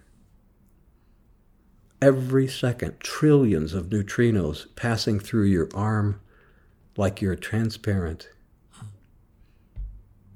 [2.00, 6.20] Every second, trillions of neutrinos passing through your arm
[6.96, 8.30] like you're transparent.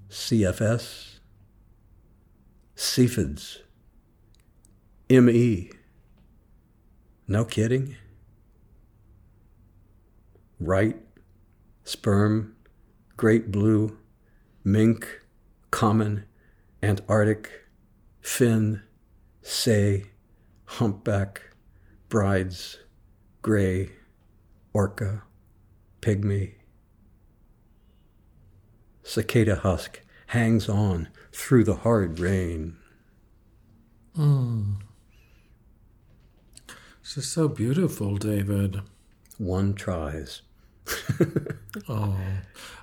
[0.08, 1.18] CFS,
[2.76, 3.58] CFIDS,
[5.10, 5.70] ME.
[7.26, 7.96] No kidding.
[10.60, 10.96] Right,
[11.84, 12.54] sperm,
[13.16, 13.98] great blue,
[14.64, 15.22] mink,
[15.70, 16.24] common,
[16.82, 17.50] Antarctic,
[18.20, 18.82] fin,
[19.42, 20.04] sei,
[20.66, 21.42] humpback,
[22.08, 22.78] Bryde's,
[23.42, 23.90] gray,
[24.72, 25.24] orca,
[26.00, 26.54] pygmy.
[29.06, 32.76] Cicada husk hangs on through the hard rain.
[34.18, 34.78] Mm.
[37.02, 38.80] This is so beautiful, David.
[39.38, 40.42] One tries.
[41.88, 42.16] oh,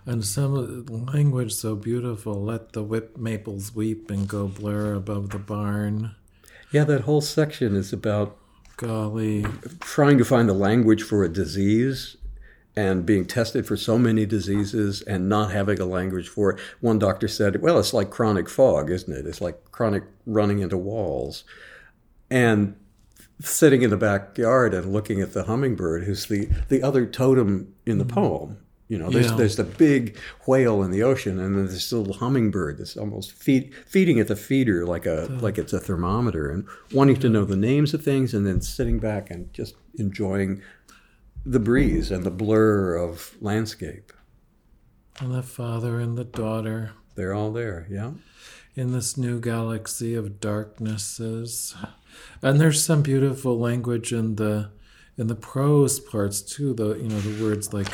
[0.06, 2.42] and some language so beautiful.
[2.42, 6.16] Let the whip maples weep and go blur above the barn.
[6.72, 8.38] Yeah, that whole section is about
[8.78, 9.46] golly
[9.82, 12.16] trying to find the language for a disease
[12.76, 16.60] and being tested for so many diseases and not having a language for it.
[16.82, 19.28] One doctor said, Well, it's like chronic fog, isn't it?
[19.28, 21.44] It's like chronic running into walls.
[22.32, 22.76] And
[23.42, 27.98] sitting in the backyard and looking at the hummingbird, who's the, the other totem in
[27.98, 28.14] the mm-hmm.
[28.14, 28.58] poem.
[28.90, 29.38] You know, there's Yeah.
[29.38, 33.32] there's the big whale in the ocean, and then there's this little hummingbird that's almost
[33.32, 37.46] feed, feeding at the feeder like a like it's a thermometer, and wanting to know
[37.46, 40.62] the names of things, and then sitting back and just enjoying
[41.46, 44.12] the breeze and the blur of landscape.
[45.20, 48.12] And the father and the daughter They're all there, yeah.
[48.76, 51.76] in this new galaxy of darknesses.
[52.42, 54.70] And there's some beautiful language in the
[55.18, 56.74] in the prose parts too.
[56.74, 57.90] The you know the words like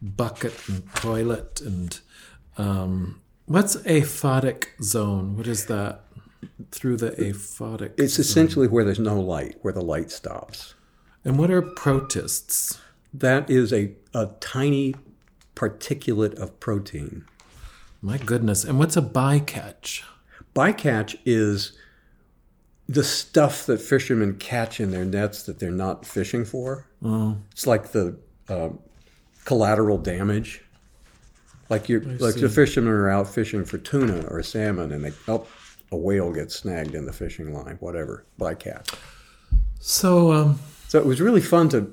[0.00, 1.98] bucket and toilet and
[2.58, 5.36] um, what's aphotic zone?
[5.36, 6.02] What is that?
[6.70, 7.94] Through the aphotic.
[7.98, 8.20] It's zone.
[8.22, 10.74] essentially where there's no light, where the light stops.
[11.24, 12.78] And what are protists?
[13.12, 14.94] That is a, a tiny
[15.54, 17.24] particulate of protein.
[18.02, 18.64] My goodness.
[18.64, 20.02] And what's a bycatch?
[20.54, 21.72] Bycatch is
[22.88, 26.86] the stuff that fishermen catch in their nets that they're not fishing for.
[27.02, 28.16] Oh, It's like the
[28.48, 28.78] um,
[29.44, 30.62] collateral damage.
[31.68, 32.40] Like you, like see.
[32.42, 35.48] the fishermen are out fishing for tuna or salmon, and they oh,
[35.90, 38.24] a whale gets snagged in the fishing line, whatever.
[38.38, 38.94] Bycatch.
[39.80, 41.92] so um, So it was really fun to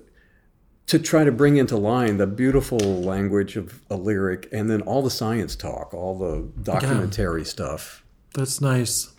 [0.88, 5.02] to try to bring into line the beautiful language of a lyric, and then all
[5.02, 8.04] the science talk, all the documentary stuff.
[8.34, 9.14] That's nice.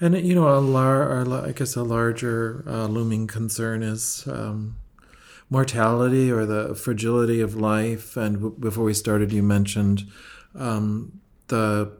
[0.00, 4.76] And you know, a lar- I guess a larger uh, looming concern is um,
[5.50, 8.16] mortality or the fragility of life.
[8.16, 10.04] And w- before we started, you mentioned
[10.54, 11.92] um, the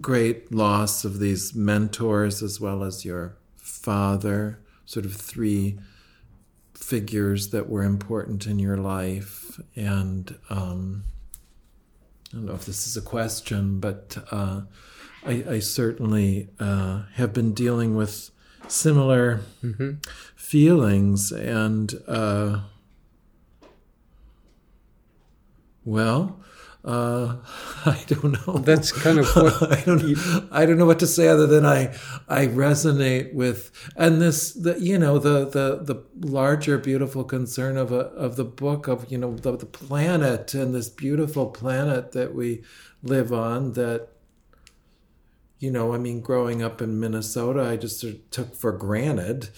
[0.00, 4.58] great loss of these mentors as well as your father.
[4.84, 5.78] Sort of three
[6.84, 11.04] figures that were important in your life, and um,
[12.30, 14.62] I don't know if this is a question, but uh,
[15.24, 18.30] I, I certainly uh, have been dealing with
[18.68, 19.40] similar
[20.36, 22.60] feelings, and uh,
[25.84, 26.40] well,
[26.84, 27.36] uh,
[27.86, 28.58] I don't know.
[28.58, 30.48] That's kind of what I don't.
[30.52, 31.94] I don't know what to say other than I.
[32.28, 37.90] I resonate with, and this, the you know, the the the larger beautiful concern of
[37.90, 42.34] a of the book of you know the, the planet and this beautiful planet that
[42.34, 42.62] we
[43.02, 43.72] live on.
[43.72, 44.08] That
[45.58, 49.48] you know, I mean, growing up in Minnesota, I just sort of took for granted.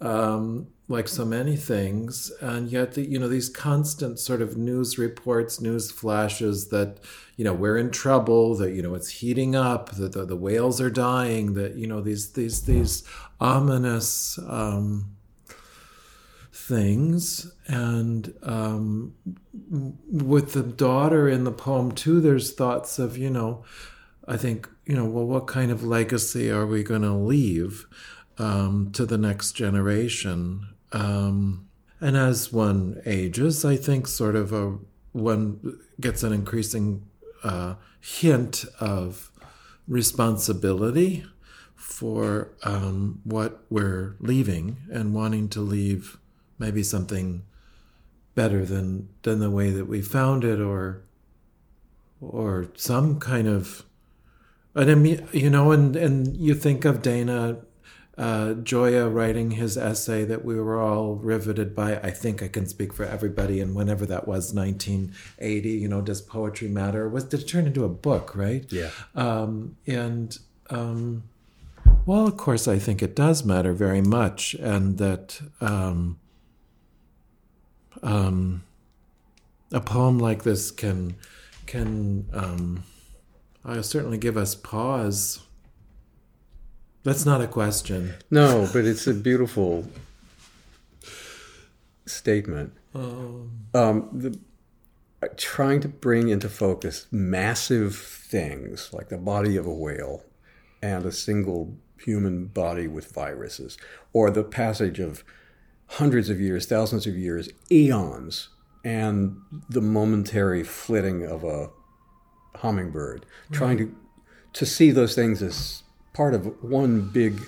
[0.00, 4.98] Um, like so many things, and yet the, you know these constant sort of news
[4.98, 6.98] reports, news flashes that
[7.36, 10.80] you know we're in trouble, that you know it's heating up, that the, the whales
[10.82, 13.02] are dying, that you know these these these
[13.40, 15.16] ominous um,
[16.52, 19.14] things, and um,
[20.10, 23.64] with the daughter in the poem too, there's thoughts of you know,
[24.28, 27.86] I think you know, well, what kind of legacy are we going to leave?
[28.36, 30.73] Um, to the next generation.
[30.94, 31.68] Um,
[32.00, 34.78] and as one ages, I think sort of a
[35.12, 37.06] one gets an increasing
[37.42, 39.30] uh, hint of
[39.86, 41.24] responsibility
[41.74, 46.16] for um, what we're leaving and wanting to leave
[46.58, 47.42] maybe something
[48.34, 51.02] better than than the way that we found it or
[52.20, 53.84] or some kind of
[54.74, 57.58] and you know and and you think of Dana
[58.16, 61.96] uh, Gioia writing his essay that we were all riveted by.
[61.96, 63.60] I think I can speak for everybody.
[63.60, 67.08] And whenever that was, 1980, you know, does poetry matter?
[67.08, 68.64] Was did it turn into a book, right?
[68.70, 68.90] Yeah.
[69.14, 70.38] Um, and
[70.70, 71.24] um,
[72.06, 76.18] well, of course, I think it does matter very much, and that um,
[78.02, 78.62] um,
[79.72, 81.16] a poem like this can
[81.66, 82.84] can um,
[83.64, 85.40] uh, certainly give us pause.
[87.04, 88.14] That's not a question.
[88.30, 89.86] No, but it's a beautiful
[92.06, 92.72] statement.
[92.94, 94.38] Um, Um, the,
[95.36, 100.24] trying to bring into focus massive things like the body of a whale
[100.82, 103.78] and a single human body with viruses,
[104.12, 105.24] or the passage of
[105.86, 108.48] hundreds of years, thousands of years, eons,
[108.84, 109.36] and
[109.68, 111.70] the momentary flitting of a
[112.56, 113.94] hummingbird, trying to
[114.52, 115.82] to see those things as
[116.14, 117.40] part of one big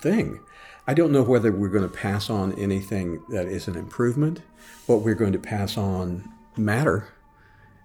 [0.00, 0.40] thing.
[0.86, 4.42] I don't know whether we're going to pass on anything that is an improvement,
[4.86, 7.08] but we're going to pass on matter.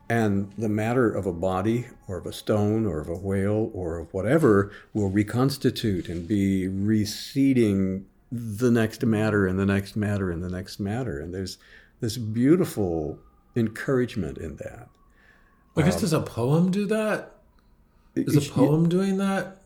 [0.07, 3.97] And the matter of a body or of a stone or of a whale or
[3.97, 10.43] of whatever will reconstitute and be receding the next matter and the next matter and
[10.43, 11.19] the next matter.
[11.19, 11.57] And there's
[12.01, 13.19] this beautiful
[13.55, 14.89] encouragement in that.
[15.77, 17.34] I guess um, does a poem do that?
[18.15, 19.57] Is a poem doing that?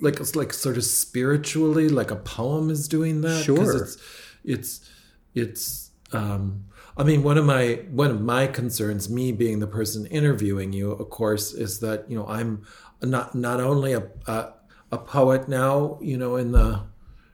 [0.00, 3.44] Like it's like sort of spiritually, like a poem is doing that.
[3.44, 3.82] Sure.
[3.82, 3.98] It's
[4.44, 4.90] it's
[5.34, 5.90] it's.
[6.12, 6.64] Um,
[6.96, 10.92] I mean, one of my one of my concerns, me being the person interviewing you,
[10.92, 12.64] of course, is that you know I'm
[13.02, 14.54] not not only a a,
[14.90, 16.84] a poet now, you know, in the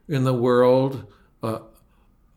[0.08, 1.06] in the world,
[1.42, 1.60] uh,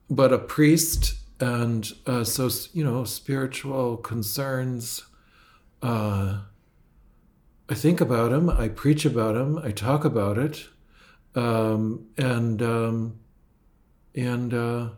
[0.09, 5.05] but a priest, and uh, so you know, spiritual concerns.
[5.81, 6.41] Uh,
[7.71, 8.49] I think about him.
[8.49, 9.57] I preach about him.
[9.57, 10.67] I talk about it,
[11.35, 13.19] um, and um,
[14.13, 14.89] and uh,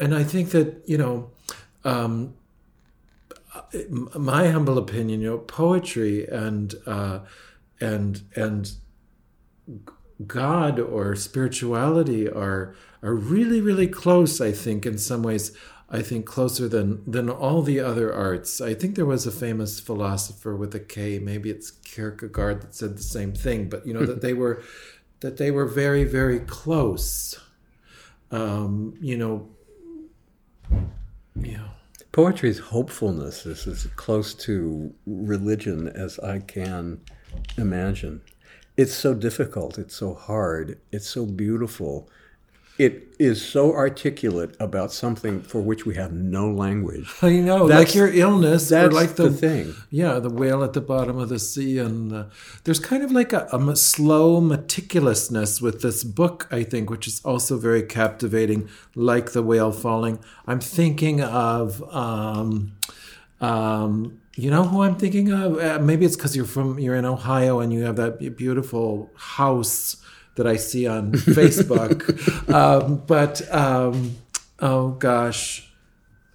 [0.00, 1.30] and I think that you know,
[1.84, 2.34] um,
[4.16, 7.20] my humble opinion, you know, poetry and uh,
[7.80, 8.72] and and
[10.26, 12.74] God or spirituality are
[13.04, 14.40] are really really close.
[14.40, 15.56] I think in some ways.
[15.88, 18.60] I think closer than than all the other arts.
[18.60, 22.96] I think there was a famous philosopher with a K, maybe it's Kierkegaard that said
[22.96, 24.62] the same thing, but you know that they were
[25.20, 27.38] that they were very very close.
[28.32, 29.48] Um, you know,
[31.36, 31.68] yeah.
[32.10, 37.00] Poetry's hopefulness is as close to religion as I can
[37.58, 38.22] imagine.
[38.76, 42.08] It's so difficult, it's so hard, it's so beautiful.
[42.78, 47.10] It is so articulate about something for which we have no language.
[47.22, 49.74] I know, That's- like your illness, or That's like the, the thing.
[49.90, 52.24] Yeah, the whale at the bottom of the sea, and uh,
[52.64, 57.56] there's kind of like a slow meticulousness with this book, I think, which is also
[57.56, 60.18] very captivating, like the whale falling.
[60.46, 62.72] I'm thinking of, um,
[63.40, 65.58] um, you know, who I'm thinking of.
[65.58, 69.96] Uh, maybe it's because you're from you're in Ohio and you have that beautiful house
[70.36, 72.48] that I see on Facebook.
[72.52, 74.16] um, but um,
[74.60, 75.62] oh gosh.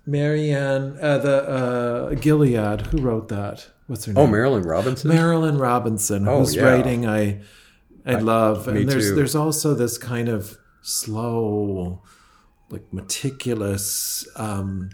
[0.06, 3.68] Marianne, uh, the uh, Gilead, who wrote that?
[3.86, 4.24] What's her name?
[4.24, 5.12] Oh, Marilynne Robinson?
[5.12, 6.64] Marilynne Robinson, Oh, whose yeah.
[6.64, 7.41] writing I
[8.06, 8.66] I love.
[8.68, 9.16] me and there's too.
[9.16, 12.02] there's also this kind of slow,
[12.72, 14.89] like meticulous, um,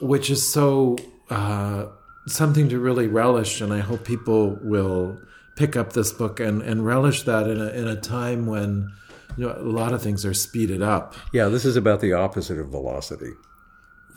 [0.00, 0.96] which is so
[1.28, 1.86] uh,
[2.28, 3.60] something to really relish.
[3.60, 5.18] And I hope people will
[5.60, 8.90] pick up this book and, and relish that in a in a time when
[9.36, 11.14] you know a lot of things are speeded up.
[11.34, 13.32] yeah, this is about the opposite of velocity.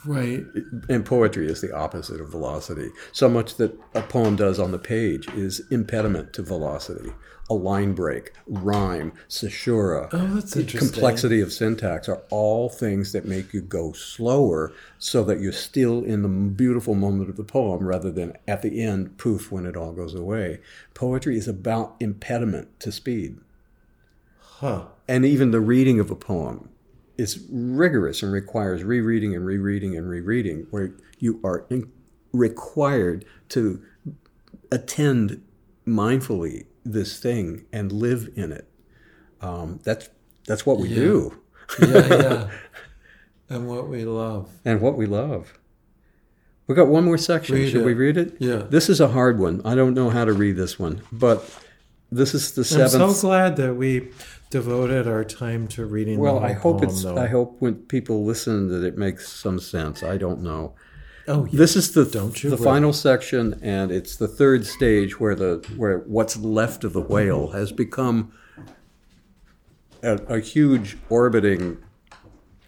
[0.06, 0.44] Right.
[0.90, 2.90] And poetry is the opposite of velocity.
[3.12, 7.12] So much that a poem does on the page is impediment to velocity.
[7.50, 10.92] A line break, rhyme, caesura, Oh, that's interesting.
[10.92, 16.04] complexity of syntax are all things that make you go slower so that you're still
[16.04, 19.76] in the beautiful moment of the poem rather than at the end, poof, when it
[19.76, 20.60] all goes away.
[20.94, 23.38] Poetry is about impediment to speed.
[24.40, 24.86] Huh.
[25.08, 26.70] And even the reading of a poem
[27.18, 31.92] is rigorous and requires rereading and rereading and rereading, where you are in,
[32.32, 33.82] required to
[34.72, 35.44] attend
[35.88, 38.68] mindfully this thing and live in it.
[39.42, 40.10] Um, that's
[40.48, 41.38] that's what we do
[41.80, 42.50] Yeah, yeah.
[43.50, 44.50] and what we love.
[44.66, 45.58] and what we love.
[46.68, 47.56] We got one more section.
[47.56, 47.86] Read Should it.
[47.86, 48.38] we read it?
[48.40, 48.64] Yeah.
[48.70, 49.62] This is a hard one.
[49.66, 51.44] I don't know how to read this one, but
[52.12, 52.94] this is the seventh.
[52.94, 53.16] I'm seventh.
[53.18, 54.10] so glad that we
[54.54, 56.20] devoted our time to reading.
[56.20, 57.02] well, I hope poem, it's.
[57.04, 57.18] though.
[57.18, 60.04] I hope when people listen that it makes some sense.
[60.04, 60.76] I don't know.
[61.28, 61.58] Oh, yeah.
[61.58, 62.66] This is the Don't you the worry.
[62.66, 67.48] final section, and it's the third stage where the where what's left of the whale
[67.52, 68.32] has become
[70.04, 71.80] a, a huge orbiting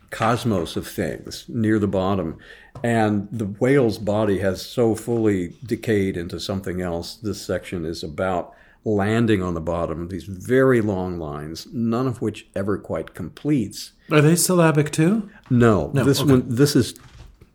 [0.10, 2.40] cosmos of things near the bottom,
[2.84, 7.16] and the whale's body has so fully decayed into something else.
[7.16, 8.54] This section is about
[8.86, 10.08] landing on the bottom.
[10.08, 13.92] These very long lines, none of which ever quite completes.
[14.12, 15.30] Are they syllabic too?
[15.50, 16.32] No, this okay.
[16.32, 16.44] one.
[16.48, 16.94] This is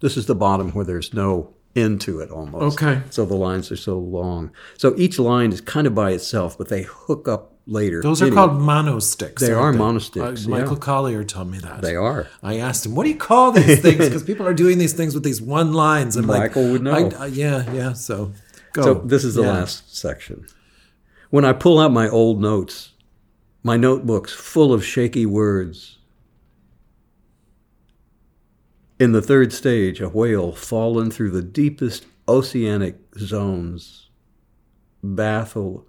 [0.00, 2.82] this is the bottom where there's no end to it almost.
[2.82, 3.02] Okay.
[3.10, 4.50] So the lines are so long.
[4.76, 8.02] So each line is kind of by itself, but they hook up later.
[8.02, 9.40] Those are Anyway, called monostichs.
[9.40, 10.78] They are monostichs, Uh, Michael yeah.
[10.80, 11.80] Collier told me that.
[11.82, 12.26] They are.
[12.42, 15.14] I asked him, "What do you call these things?" Because people are doing these things
[15.14, 16.16] with these one lines.
[16.16, 16.92] And Michael would know.
[16.92, 17.92] I, uh, yeah, yeah.
[17.92, 18.32] So
[18.72, 18.82] go.
[18.82, 19.52] So this is the Yeah.
[19.52, 20.46] last section.
[21.30, 22.94] When I pull out my old notes,
[23.62, 25.98] my notebooks full of shaky words.
[28.98, 34.10] In the third stage, a whale fallen through the deepest oceanic zones,
[35.04, 35.84] bathyal,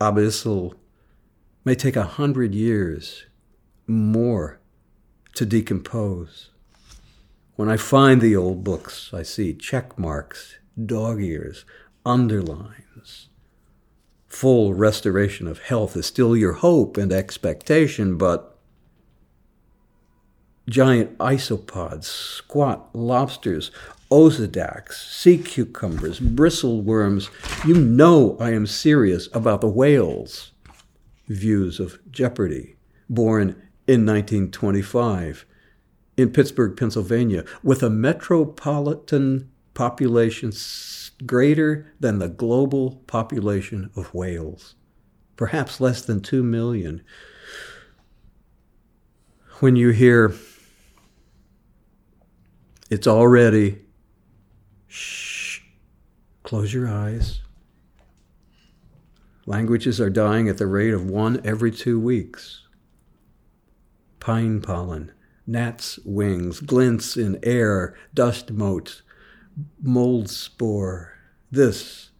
[0.00, 0.72] abyssal,
[1.66, 3.26] may take a hundred years
[3.86, 4.58] more
[5.34, 6.48] to decompose.
[7.56, 11.66] When I find the old books, I see check marks, dog ears,
[12.06, 13.28] underlines.
[14.32, 18.56] Full restoration of health is still your hope and expectation, but
[20.70, 23.70] giant isopods, squat lobsters,
[24.10, 27.28] Osedax, sea cucumbers, bristle worms.
[27.66, 30.52] You know I am serious about the whales'
[31.28, 32.76] views of jeopardy,
[33.10, 33.50] born
[33.86, 35.44] in 1925
[36.16, 40.52] in Pittsburgh, Pennsylvania, with a metropolitan population
[41.26, 44.74] greater than the global population of whales,
[45.36, 47.02] perhaps less than 2 million.
[49.60, 50.34] When you hear
[52.92, 53.78] it's already,
[54.86, 55.60] shh,
[56.42, 57.40] close your eyes.
[59.46, 62.66] Languages are dying at the rate of one every two weeks.
[64.20, 65.10] Pine pollen,
[65.46, 69.00] gnats' wings, glints in air, dust motes,
[69.82, 71.12] mold spore,
[71.50, 72.10] this,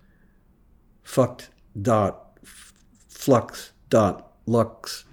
[1.02, 2.38] fucked dot,
[3.08, 5.04] flux dot, lux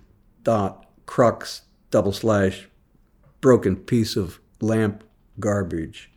[0.43, 2.67] dot, crux, double slash,
[3.41, 5.03] broken piece of lamp
[5.39, 6.11] garbage.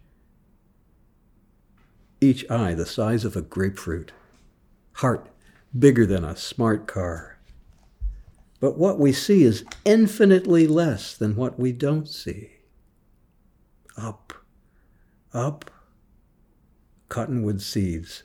[2.21, 4.13] Each eye the size of a grapefruit,
[4.95, 5.29] heart
[5.77, 7.39] bigger than a smart car.
[8.61, 12.51] But what we see is infinitely less than what we don't see.
[13.97, 14.33] Up,
[15.33, 15.71] up,
[17.13, 18.23] cottonwood seeds,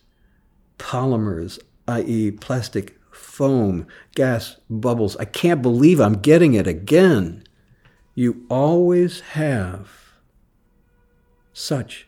[0.80, 1.60] polymers,
[1.90, 3.86] i.e., plastic foam,
[4.16, 5.18] gas bubbles.
[5.18, 7.44] I can't believe I'm getting it again.
[8.16, 9.90] You always have
[11.52, 12.08] such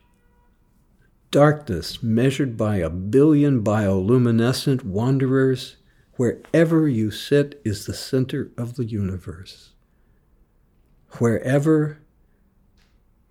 [1.32, 5.76] darkness measured by a billion bioluminescent wanderers.
[6.14, 9.74] Wherever you sit is the center of the universe.
[11.18, 12.00] Wherever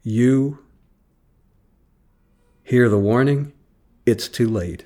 [0.03, 0.59] you
[2.69, 3.51] hear the warning,
[4.05, 4.85] it's too late.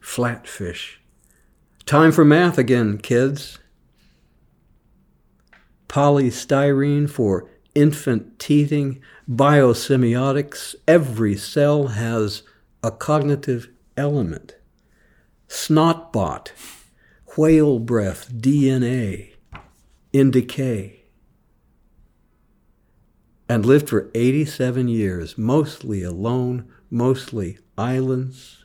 [0.00, 0.98] Flatfish.
[1.84, 3.58] Time for math again, kids.
[5.88, 10.76] Polystyrene for infant teething, biosemiotics.
[10.86, 12.44] Every cell has
[12.84, 14.54] a cognitive element.
[15.48, 16.50] Snotbot,
[17.36, 19.32] whale breath, DNA
[20.12, 21.00] in decay.
[23.48, 28.64] And lived for 87 years, mostly alone, mostly islands.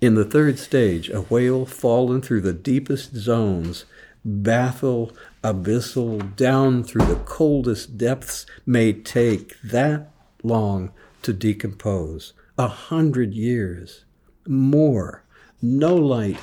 [0.00, 3.84] In the third stage, a whale fallen through the deepest zones
[4.26, 10.10] bathyal, abyssal, down through the coldest depths may take that
[10.42, 10.92] long
[11.22, 12.32] to decompose.
[12.58, 14.04] A hundred years.
[14.46, 15.24] More.
[15.60, 16.38] No light.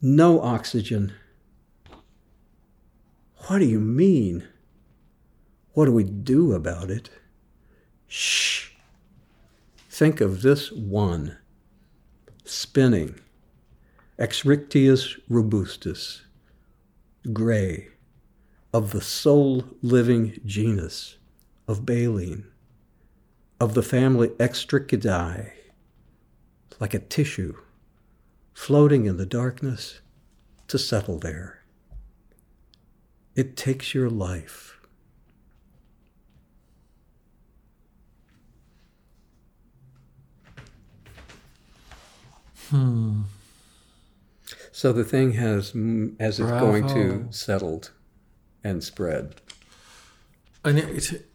[0.00, 1.12] No oxygen.
[3.46, 4.46] What do you mean?
[5.72, 7.10] What do we do about it?
[8.14, 8.72] Shh.
[9.88, 11.38] Think of this one
[12.44, 13.18] spinning.
[14.18, 16.20] Eschrichtius robustus
[17.32, 17.88] gray
[18.74, 21.16] of the sole living genus
[21.66, 22.44] of baleen,
[23.58, 25.52] of the family Eschrichtiidae,
[26.78, 27.56] like a tissue
[28.52, 30.02] floating in the darkness
[30.68, 31.62] to settle there.
[33.34, 34.81] It takes your life.
[42.72, 43.22] Hmm.
[44.70, 45.74] So the thing has,
[46.18, 46.66] as it's Bravo.
[46.66, 47.90] going to, settled
[48.64, 49.34] and spread.
[50.64, 51.28] And it,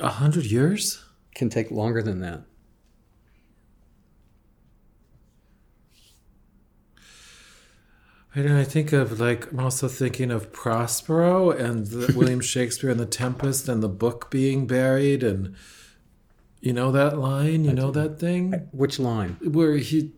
[0.00, 1.04] a hundred years?
[1.32, 2.42] Can take longer than that.
[8.34, 8.58] I know.
[8.58, 13.06] I think of like I'm also thinking of Prospero and the, William Shakespeare and the
[13.06, 15.54] Tempest and the book being buried and
[16.60, 17.64] you know that line.
[17.64, 19.38] You know that thing Which line?
[19.42, 20.12] where he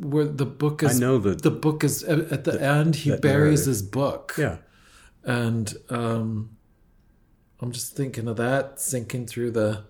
[0.00, 0.96] where the book is.
[0.96, 2.96] I know the- the book is at at the end.
[2.96, 3.66] He buries narrative.
[3.66, 4.34] his book.
[4.38, 4.56] Yeah.
[5.24, 6.56] and um,
[7.60, 9.84] I'm just thinking of that sinking through the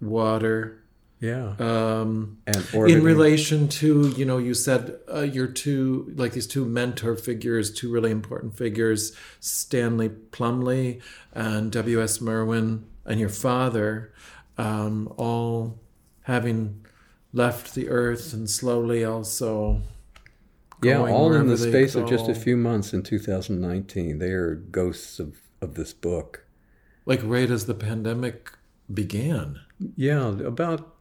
[0.00, 0.76] water.
[1.20, 1.54] Yeah.
[1.58, 6.64] Um, and in relation to you know you said uh, your two like these two
[6.64, 11.02] mentor figures two really important figures stanley plumly
[11.34, 14.14] and ws merwin and your father
[14.60, 15.78] um, all
[16.22, 16.84] having
[17.32, 19.80] left the earth and slowly also
[20.82, 24.18] yeah, all in the space of just a few months in 2019.
[24.18, 26.44] They are ghosts of, of this book.
[27.06, 28.50] like right as the pandemic
[28.92, 29.60] began
[29.96, 30.94] Yeah, about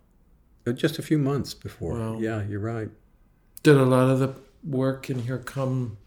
[0.67, 1.97] uh, just a few months before.
[1.99, 2.19] Wow.
[2.19, 2.89] Yeah, you're right.
[3.63, 4.33] did a lot of the
[4.63, 5.97] work in here come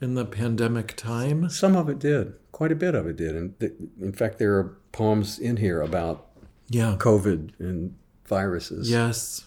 [0.00, 2.34] in the pandemic time Some of it did.
[2.52, 3.34] Quite a bit of it did.
[3.36, 6.26] And th- in fact, there are poems in here about
[6.72, 7.94] yeah COVID and
[8.26, 8.90] viruses.
[8.90, 9.44] yes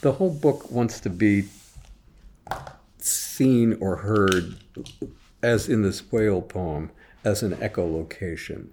[0.00, 1.46] The whole book wants to be
[2.98, 4.54] seen or heard,
[5.42, 6.90] as in this whale poem,
[7.24, 8.68] as an echolocation.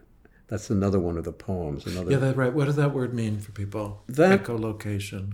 [0.49, 1.87] That's another one of the poems.
[1.87, 2.53] Another Yeah, that's right.
[2.53, 4.03] What does that word mean for people?
[4.07, 5.33] That- echolocation.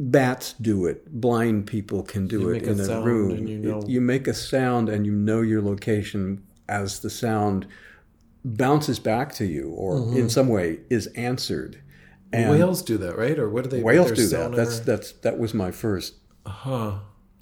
[0.00, 1.20] bats do it.
[1.20, 3.46] Blind people can do You it a in a, sound room.
[3.46, 7.66] you It- you make a sound and you know your location as the sound
[8.46, 10.16] bounces back to you, or Mm-hmm.
[10.16, 11.82] in some way is answered.
[12.32, 13.38] And Whales do that, right?
[13.38, 13.82] Or what do they?
[13.82, 14.52] whales do that.
[14.52, 16.98] That's that's that was my first huh.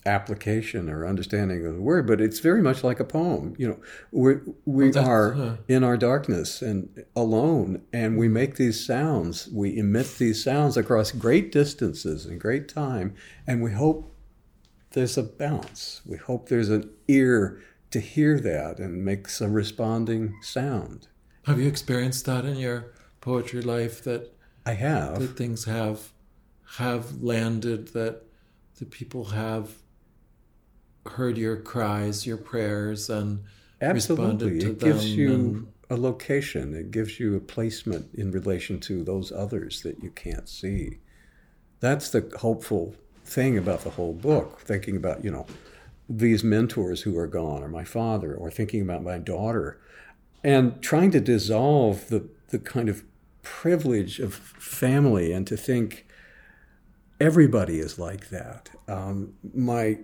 [0.07, 3.55] application or understanding of the word, but it's very much like a poem.
[3.59, 3.81] You know,
[4.13, 5.57] we're, we that's- are huh.
[5.69, 9.49] in our darkness and alone, and we make these sounds.
[9.49, 13.15] We emit these sounds across great distances and great time,
[13.47, 14.15] and we hope
[14.93, 16.03] there's a bounce.
[16.07, 17.61] We hope there's an ear
[17.95, 21.07] to hear that and makes a responding sound.
[21.45, 24.03] Have you experienced that in your poetry life?
[24.03, 24.33] That
[24.67, 25.21] I have.
[25.21, 26.11] that things have
[26.79, 28.23] have landed that
[28.81, 29.77] the people have
[31.07, 33.45] heard your cries, your prayers, and
[33.81, 34.25] Absolutely.
[34.25, 36.75] responded to It gives you and- a location.
[36.75, 40.99] It gives you a placement in relation to those others that you can't see.
[41.79, 45.47] That's the hopeful thing about the whole book, thinking about, you know,
[46.09, 49.79] these mentors who are gone, or my father, or thinking about my daughter,
[50.43, 53.05] and trying to dissolve the, the kind of
[53.43, 56.07] privilege of family and to think
[57.21, 58.71] everybody is like that.
[58.89, 59.99] Um, my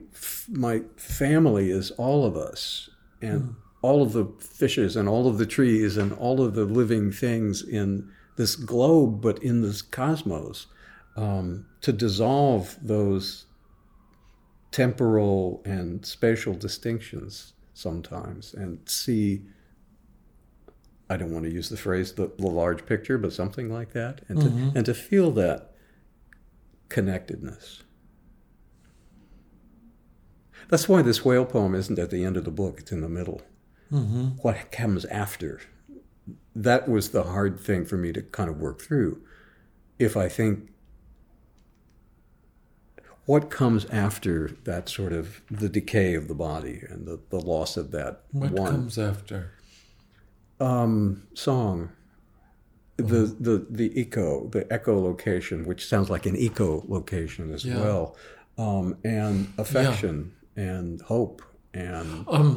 [0.48, 2.88] my family is all of us,
[3.20, 7.12] and all of the fishes, and all of the trees, and all of the living
[7.12, 10.66] things in this globe, but in this cosmos.
[11.16, 13.46] Um, to dissolve those
[14.70, 19.42] temporal and spatial distinctions sometimes, and see.
[21.08, 24.20] I don't want to use the phrase the, the large picture, but something like that,
[24.28, 24.46] and to,
[24.76, 25.72] and to feel that
[26.88, 27.82] connectedness.
[30.68, 33.08] That's why this whale poem isn't at the end of the book, it's in the
[33.08, 33.42] middle.
[33.90, 34.26] Mm-hmm.
[34.42, 35.60] What comes after?
[36.54, 39.20] That was the hard thing for me to kind of work through.
[39.98, 40.70] If I think,
[43.30, 47.76] what comes after that sort of the decay of the body and the, the loss
[47.76, 49.52] of that what one comes after?
[50.60, 51.90] um, song?
[52.96, 57.80] The, the the echo the echolocation which sounds like an eco location as Yeah.
[57.80, 58.04] well
[58.58, 61.40] um, and affection and hope
[61.72, 62.50] and Um,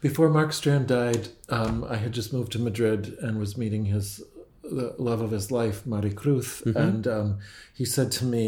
[0.00, 4.20] before Mark Strand died, um, I had just moved to Madrid and was meeting his
[4.64, 7.38] the love of his life, Maricruz, and um,
[7.78, 8.46] he said to me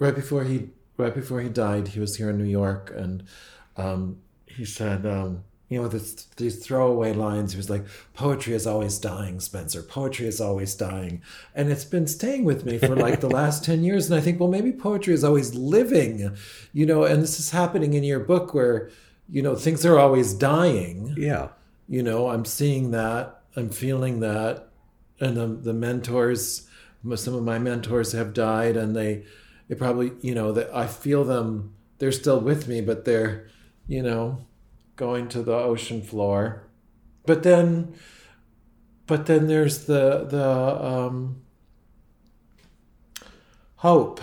[0.00, 3.24] right before he right before he died, he was here in New York, and
[3.78, 7.52] um, he said, um, you know, this, these throwaway lines.
[7.52, 9.82] He was like, "Poetry is always dying, Spencer.
[9.82, 11.22] Poetry is always dying,"
[11.54, 14.10] and it's been staying with me for like the last ten years.
[14.10, 16.36] And I think, well, maybe poetry is always living,
[16.72, 17.04] you know.
[17.04, 18.90] And this is happening in your book where
[19.28, 21.48] you know things are always dying yeah
[21.88, 24.68] you know i'm seeing that i'm feeling that
[25.20, 26.66] and the, the mentors
[27.14, 29.24] some of my mentors have died and they
[29.68, 33.48] they probably you know that i feel them they're still with me but they're
[33.86, 34.46] you know
[34.96, 36.64] going to the ocean floor
[37.26, 37.94] but then
[39.06, 41.42] but then there's the the um
[43.76, 44.20] hope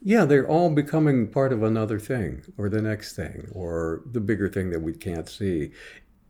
[0.00, 4.48] Yeah, they're all becoming part of another thing or the next thing or the bigger
[4.48, 5.72] thing that we can't see.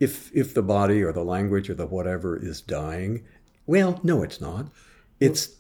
[0.01, 3.25] If if the body or the language or the whatever is dying,
[3.67, 4.69] well, no, it's not.
[5.21, 5.58] It's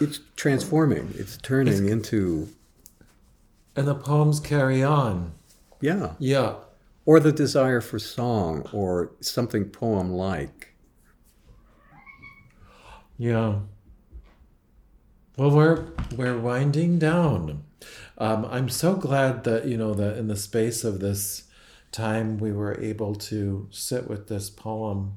[0.00, 1.14] it's transforming.
[1.16, 2.48] It's turning into
[3.74, 5.32] and the poems carry on
[5.80, 6.54] yeah, yeah
[7.04, 10.74] or the desire for song or something poem like.
[13.18, 13.60] Yeah.
[15.36, 15.86] Well, we're
[16.16, 17.64] we're winding down.
[18.18, 21.44] Um, I'm so glad that you know that in the space of this
[21.90, 25.14] time we were able to sit with this poem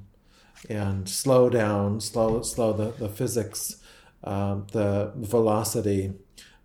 [0.70, 3.78] and slow down, slow slow the the physics,
[4.26, 6.14] um, the velocity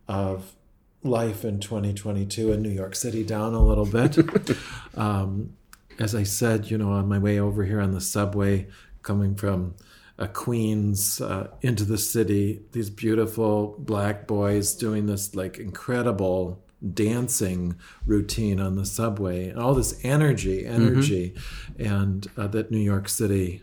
[0.08, 0.54] of
[1.02, 4.18] life in 2022 in New York City down a little bit.
[4.96, 5.54] um,
[5.98, 8.66] as I said, you know, on my way over here on the subway,
[9.02, 9.74] coming from
[10.18, 16.62] uh, Queens uh, into the city, these beautiful black boys doing this like incredible
[16.94, 21.34] dancing routine on the subway, and all this energy, energy,
[21.78, 23.62] and uh, that New York City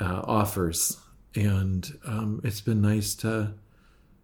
[0.00, 0.98] uh, offers.
[1.34, 3.54] And um, it's been nice to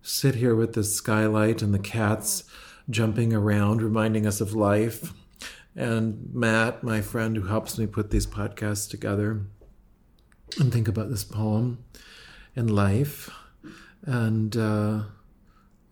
[0.02, 2.44] sit here with the skylight and the cats
[2.90, 5.12] jumping around, reminding us of life.
[5.74, 9.42] And Matt, my friend who helps me put these podcasts together,
[10.58, 11.84] and think about this poem
[12.54, 13.30] and life.
[14.04, 15.00] And uh,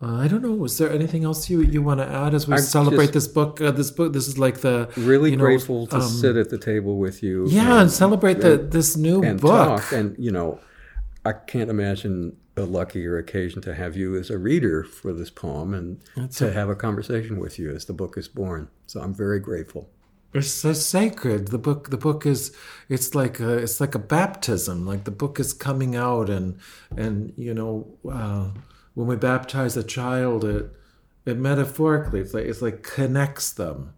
[0.01, 0.51] Uh, I don't know.
[0.53, 3.61] Was there anything else you you want to add as we I'm celebrate this book?
[3.61, 4.11] Uh, this book.
[4.11, 7.23] This is like the Really you know, grateful to um, sit at the table with
[7.23, 7.45] you.
[7.47, 9.81] Yeah, and celebrate the this new and book.
[9.81, 9.91] talk.
[9.93, 10.59] And you know,
[11.25, 15.73] I can't imagine a luckier occasion to have you as a reader for this poem
[15.73, 18.69] and to have a conversation with you as the book is born.
[18.87, 19.89] So I'm very grateful.
[20.33, 21.47] It's so sacred.
[21.47, 21.89] The book.
[21.89, 22.55] The book is.
[22.89, 23.57] It's like a.
[23.57, 24.85] It's like a baptism.
[24.85, 26.59] Like the book is coming out, and
[26.97, 28.49] and you know, uh,
[28.95, 30.75] when we baptize a child, it
[31.25, 33.93] it metaphorically, it's like it's like connects them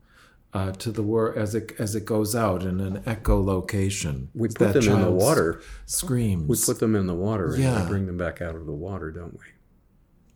[0.54, 4.28] uh, to the world as it as it goes out in an echolocation.
[4.34, 5.62] We put that them in the water.
[5.86, 6.48] Screams.
[6.48, 7.84] We put them in the water and Yeah.
[7.84, 9.46] we bring them back out of the water, don't we?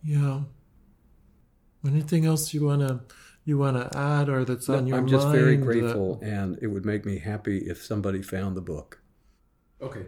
[0.04, 0.42] Yeah.
[1.86, 3.04] Anything else you wanna
[3.46, 5.10] you wanna add or that's on your I'm mind?
[5.10, 9.00] just very that- grateful, and it would make me happy if somebody found the book.
[9.82, 10.08] Okay.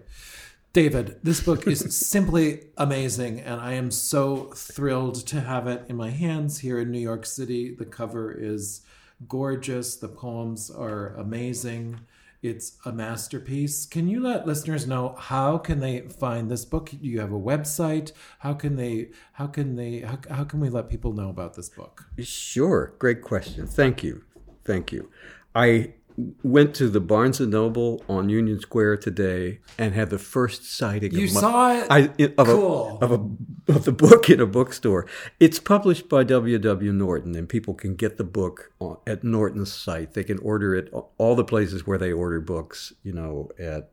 [0.73, 5.95] David, this book is simply amazing, and I am so thrilled to have it in
[5.95, 7.73] my hands here in New York City.
[7.75, 8.81] The cover is
[9.27, 12.01] gorgeous, the poems are amazing.
[12.41, 13.85] It's a masterpiece.
[13.85, 16.89] Can you let listeners know how can they find this book?
[16.89, 18.11] Do you have a website?
[18.39, 21.69] How can they how can they how, how can we let people know about this
[21.69, 22.05] book?
[22.19, 23.65] Sure, great question.
[23.65, 24.25] Thank you,
[24.65, 25.09] thank you.
[25.55, 25.93] I
[26.43, 31.11] went to the Barnes and Noble on Union Square today and had the first sighting.
[31.13, 31.87] You of my, saw it?
[31.89, 31.99] I,
[32.37, 32.99] of, Cool.
[33.01, 35.07] a, of a of the book in a bookstore.
[35.39, 36.59] It's published by W.
[36.59, 36.91] W.
[36.91, 40.13] Norton, and people can get the book on, at Norton's site.
[40.13, 42.93] They can order it all the places where they order books.
[43.03, 43.91] You know, at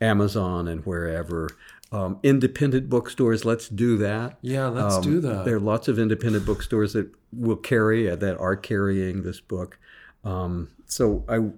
[0.00, 1.48] Amazon and wherever.
[1.92, 4.38] Um, independent bookstores, let's do that.
[4.42, 5.44] Yeah, let's Um, do that.
[5.44, 9.76] There are lots of independent bookstores that will carry uh, that are carrying this book.
[10.22, 11.50] Um, so I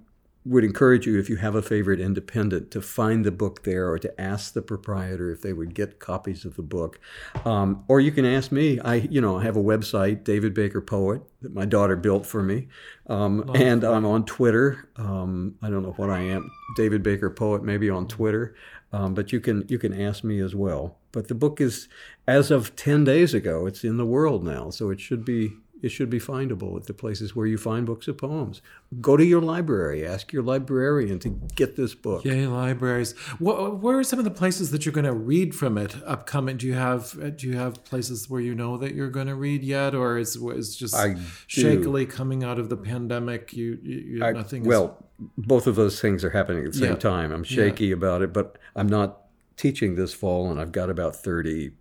[0.45, 3.97] would encourage you, if you have a favorite independent, to find the book there or
[3.99, 6.99] to ask the proprietor if they would get copies of the book.
[7.45, 8.79] Um, or you can ask me.
[8.79, 12.43] I, you know, I have a website, David Baker Poet, that my daughter built for
[12.43, 12.67] me,
[13.07, 14.89] um, and I'm on Twitter.
[14.97, 18.55] Um, I don't know what I am, David Baker Poet, maybe on Twitter.
[18.91, 20.97] Um, but you can you can ask me as well.
[21.11, 21.87] But the book is,
[22.27, 25.53] as of ten days ago, it's in the world now, so it should be
[25.83, 28.61] it should be findable at the places where you find books of poems.
[29.01, 32.23] Go to your library, ask your librarian to get this book.
[32.25, 33.11] Yay, libraries.
[33.37, 36.57] What, where are some of the places that you're going to read from it upcoming?
[36.57, 39.61] Do you have do you have places where you know that you're going to read
[39.61, 41.21] yet, or is is just I do.
[41.47, 43.51] shakily coming out of the pandemic?
[43.53, 44.61] You, you, you I- nothing.
[44.63, 44.97] is, well,
[45.37, 46.95] both of those things are happening at the same Yeah.
[46.95, 47.31] time.
[47.31, 49.19] I'm shaky about it, but I'm not
[49.57, 51.71] teaching this fall, and I've got about thirty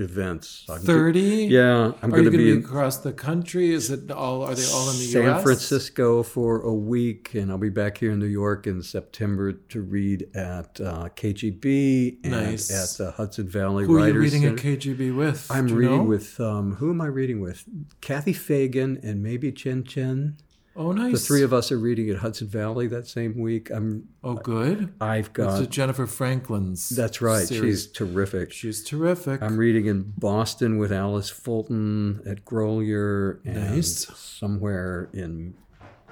[0.00, 0.64] events.
[0.68, 1.46] I'm do- thirty.
[1.50, 3.72] yeah, I'm Are going to going be be across the country?
[3.72, 4.42] Is it all?
[4.42, 5.36] Are they all in the San U.S.?
[5.36, 9.52] San Francisco for a week, and I'll be back here in New York in September
[9.52, 12.70] to read at uh, KGB and Nice.
[12.70, 14.54] at the Hudson Valley Who are you reading Center.
[14.56, 15.46] at KGB with?
[15.50, 16.02] I'm reading know?
[16.04, 17.64] with um, who am I reading with?
[18.00, 20.36] Kathy Fagan and maybe Chen Chen.
[20.82, 21.12] Oh, nice.
[21.12, 23.68] The three of us are reading at Hudson Valley that same week.
[23.70, 24.94] I'm Oh, good.
[24.98, 26.88] I've got a Jennifer Franklin's.
[26.88, 27.46] that's right.
[27.46, 27.82] series.
[27.82, 28.50] She's terrific.
[28.50, 29.42] she's terrific.
[29.42, 34.06] I'm reading in Boston with Alice Fulton at Grolier and Nice.
[34.18, 35.52] somewhere in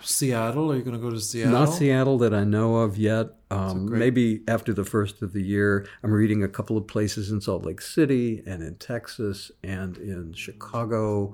[0.03, 0.71] Seattle.
[0.71, 1.53] Are you going to go to Seattle?
[1.53, 3.29] Not Seattle that I know of yet.
[3.51, 5.87] Um, maybe after the first of the year.
[6.03, 10.35] I'm reading a couple of places in Salt Lake City and in Texas and in
[10.35, 11.33] Chicago.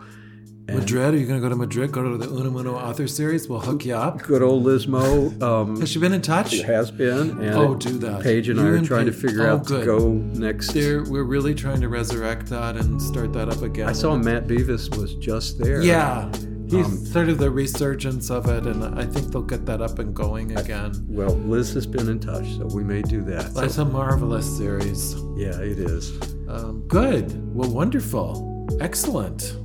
[0.66, 1.12] And Madrid?
[1.14, 1.92] Are you going to go to Madrid?
[1.92, 3.48] Go to the Unamuno author series?
[3.48, 4.22] We'll hook you up.
[4.22, 6.52] Good old Liz Mo um, Has she been in touch?
[6.52, 7.30] She has been.
[7.42, 8.22] And Oh, do that.
[8.22, 9.80] Page and I You are and trying to figure oh, out good.
[9.80, 10.72] to go next.
[10.72, 13.88] There, we're really trying to resurrect that and start that up again.
[13.88, 15.82] I saw Matt Beavis was just there.
[15.82, 16.30] Yeah,
[16.70, 19.98] he's Um, sort of the resurgence of it, and I think they'll get that up
[19.98, 20.92] and going again.
[21.10, 23.52] Well, Liz has been in touch, so we may do that.
[23.52, 25.14] So, It's a marvelous series.
[25.36, 26.10] yeah, it is.
[26.48, 27.54] Um, good.
[27.54, 28.66] Well, wonderful.
[28.80, 29.56] Excellent.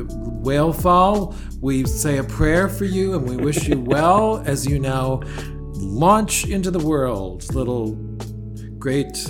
[0.00, 4.78] Whale fall, we say a prayer for you and we wish you well as you
[4.78, 5.20] now
[5.74, 7.94] launch into the world, little
[8.78, 9.26] great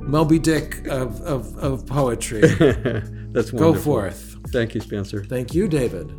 [0.00, 2.40] Moby Dick of, of, of poetry.
[2.48, 3.58] That's wonderful.
[3.58, 4.36] Go forth.
[4.48, 5.24] Thank you, Spencer.
[5.24, 6.12] Thank you, David.